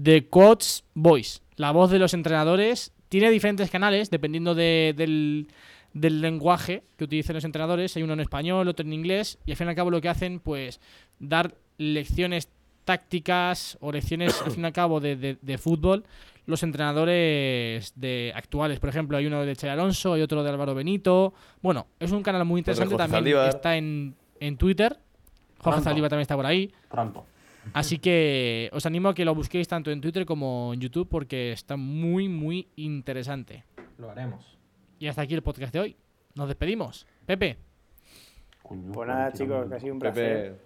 [0.00, 2.92] The Coach Voice, la voz de los entrenadores.
[3.08, 5.48] Tiene diferentes canales dependiendo de- del,
[5.94, 7.96] del lenguaje que utilicen los entrenadores.
[7.96, 10.08] Hay uno en español, otro en inglés y al fin y al cabo lo que
[10.08, 10.80] hacen pues
[11.18, 12.48] dar lecciones
[12.84, 16.04] tácticas o lecciones al fin y al cabo de- de fútbol
[16.46, 18.80] los entrenadores de actuales.
[18.80, 21.34] Por ejemplo, hay uno de Che Alonso, hay otro de Álvaro Benito.
[21.60, 23.34] Bueno, es un canal muy interesante Jorge también.
[23.34, 23.48] Zaldívar.
[23.48, 24.98] Está en, en Twitter.
[25.58, 25.80] Jorge.
[25.82, 26.72] Zaldívar también está por ahí.
[26.90, 27.26] Pronto.
[27.72, 31.50] Así que os animo a que lo busquéis tanto en Twitter como en YouTube porque
[31.50, 33.64] está muy, muy interesante.
[33.98, 34.56] Lo haremos.
[35.00, 35.96] Y hasta aquí el podcast de hoy.
[36.36, 37.06] Nos despedimos.
[37.26, 37.56] Pepe,
[38.62, 40.58] Pues nada, chicos, que ha sido un placer.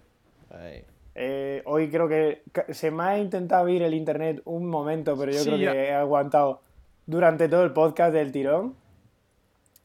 [0.49, 0.63] Pepe.
[0.63, 0.83] Ay.
[1.15, 5.39] Eh, hoy creo que se me ha intentado ir el internet un momento, pero yo
[5.39, 5.71] Sí, creo ya.
[5.73, 6.61] que he aguantado
[7.05, 8.75] durante todo el podcast del tirón.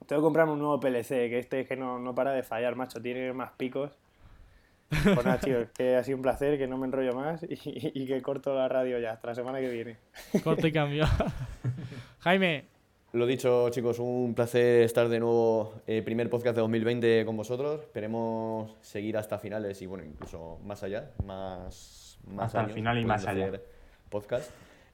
[0.07, 2.77] Tengo que comprarme un nuevo PLC, que este es que no, no para de fallar,
[2.77, 3.91] macho, tiene más picos.
[4.89, 8.07] Pues nada, chicos, que ha sido un placer, que no me enrollo más y, y
[8.07, 9.97] que corto la radio ya, hasta la semana que viene.
[10.45, 11.07] corto y cambio.
[12.21, 12.67] Jaime,
[13.13, 17.81] Lo dicho, chicos, un placer estar de nuevo, eh, primer podcast de 2020 con vosotros.
[17.81, 22.99] Esperemos seguir hasta finales y, bueno, incluso más allá, más, más Hasta el años final
[22.99, 23.53] y más allá.
[24.11, 24.51] Podcast.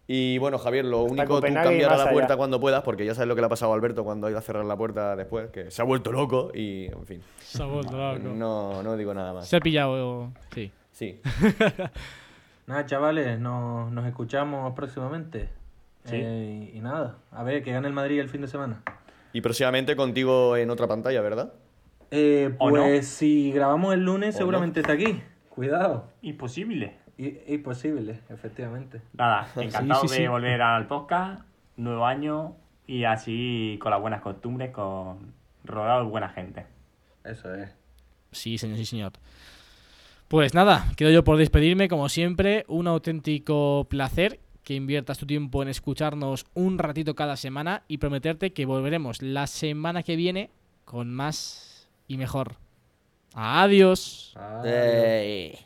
[0.06, 2.38] Y bueno, Javier, lo único, tú Copenhague y cambiar a más la puerta allá.
[2.38, 4.38] cuando puedas, porque ya sabes lo que le ha pasado a Alberto cuando ha ido
[4.38, 7.66] a cerrar la puerta después, que se ha vuelto loco y, en fin, se ha
[7.66, 8.18] vuelto loco.
[8.18, 9.48] no, no digo nada más.
[9.48, 10.32] Se ha pillado.
[10.54, 10.70] Sí.
[10.92, 11.20] Sí,
[12.66, 15.48] Nada, chavales, nos, nos escuchamos próximamente.
[16.04, 16.16] Sí.
[16.16, 18.82] Eh, y nada, a ver, que gane el Madrid el fin de semana.
[19.32, 21.52] y próximamente contigo en otra pantalla, ¿verdad?
[22.10, 23.02] Eh, ¿O pues no?
[23.08, 25.22] si grabamos el lunes, ¿O seguramente está aquí.
[25.48, 26.08] Cuidado.
[26.22, 26.96] Imposible.
[27.18, 29.00] I- Imposible, efectivamente.
[29.14, 30.22] Nada, encantado sí, sí.
[30.22, 31.42] de volver al podcast.
[31.76, 35.32] Nuevo año y así con las buenas costumbres, con
[35.64, 36.66] rodeado de buena gente.
[37.24, 37.70] Eso es.
[38.32, 39.12] Sí, señor, sí, señor.
[40.28, 42.64] Pues nada, quedo yo por despedirme, como siempre.
[42.68, 48.52] Un auténtico placer que inviertas tu tiempo en escucharnos un ratito cada semana y prometerte
[48.52, 50.50] que volveremos la semana que viene
[50.84, 52.56] con más y mejor.
[53.34, 54.34] Adiós.
[54.36, 55.64] Adiós.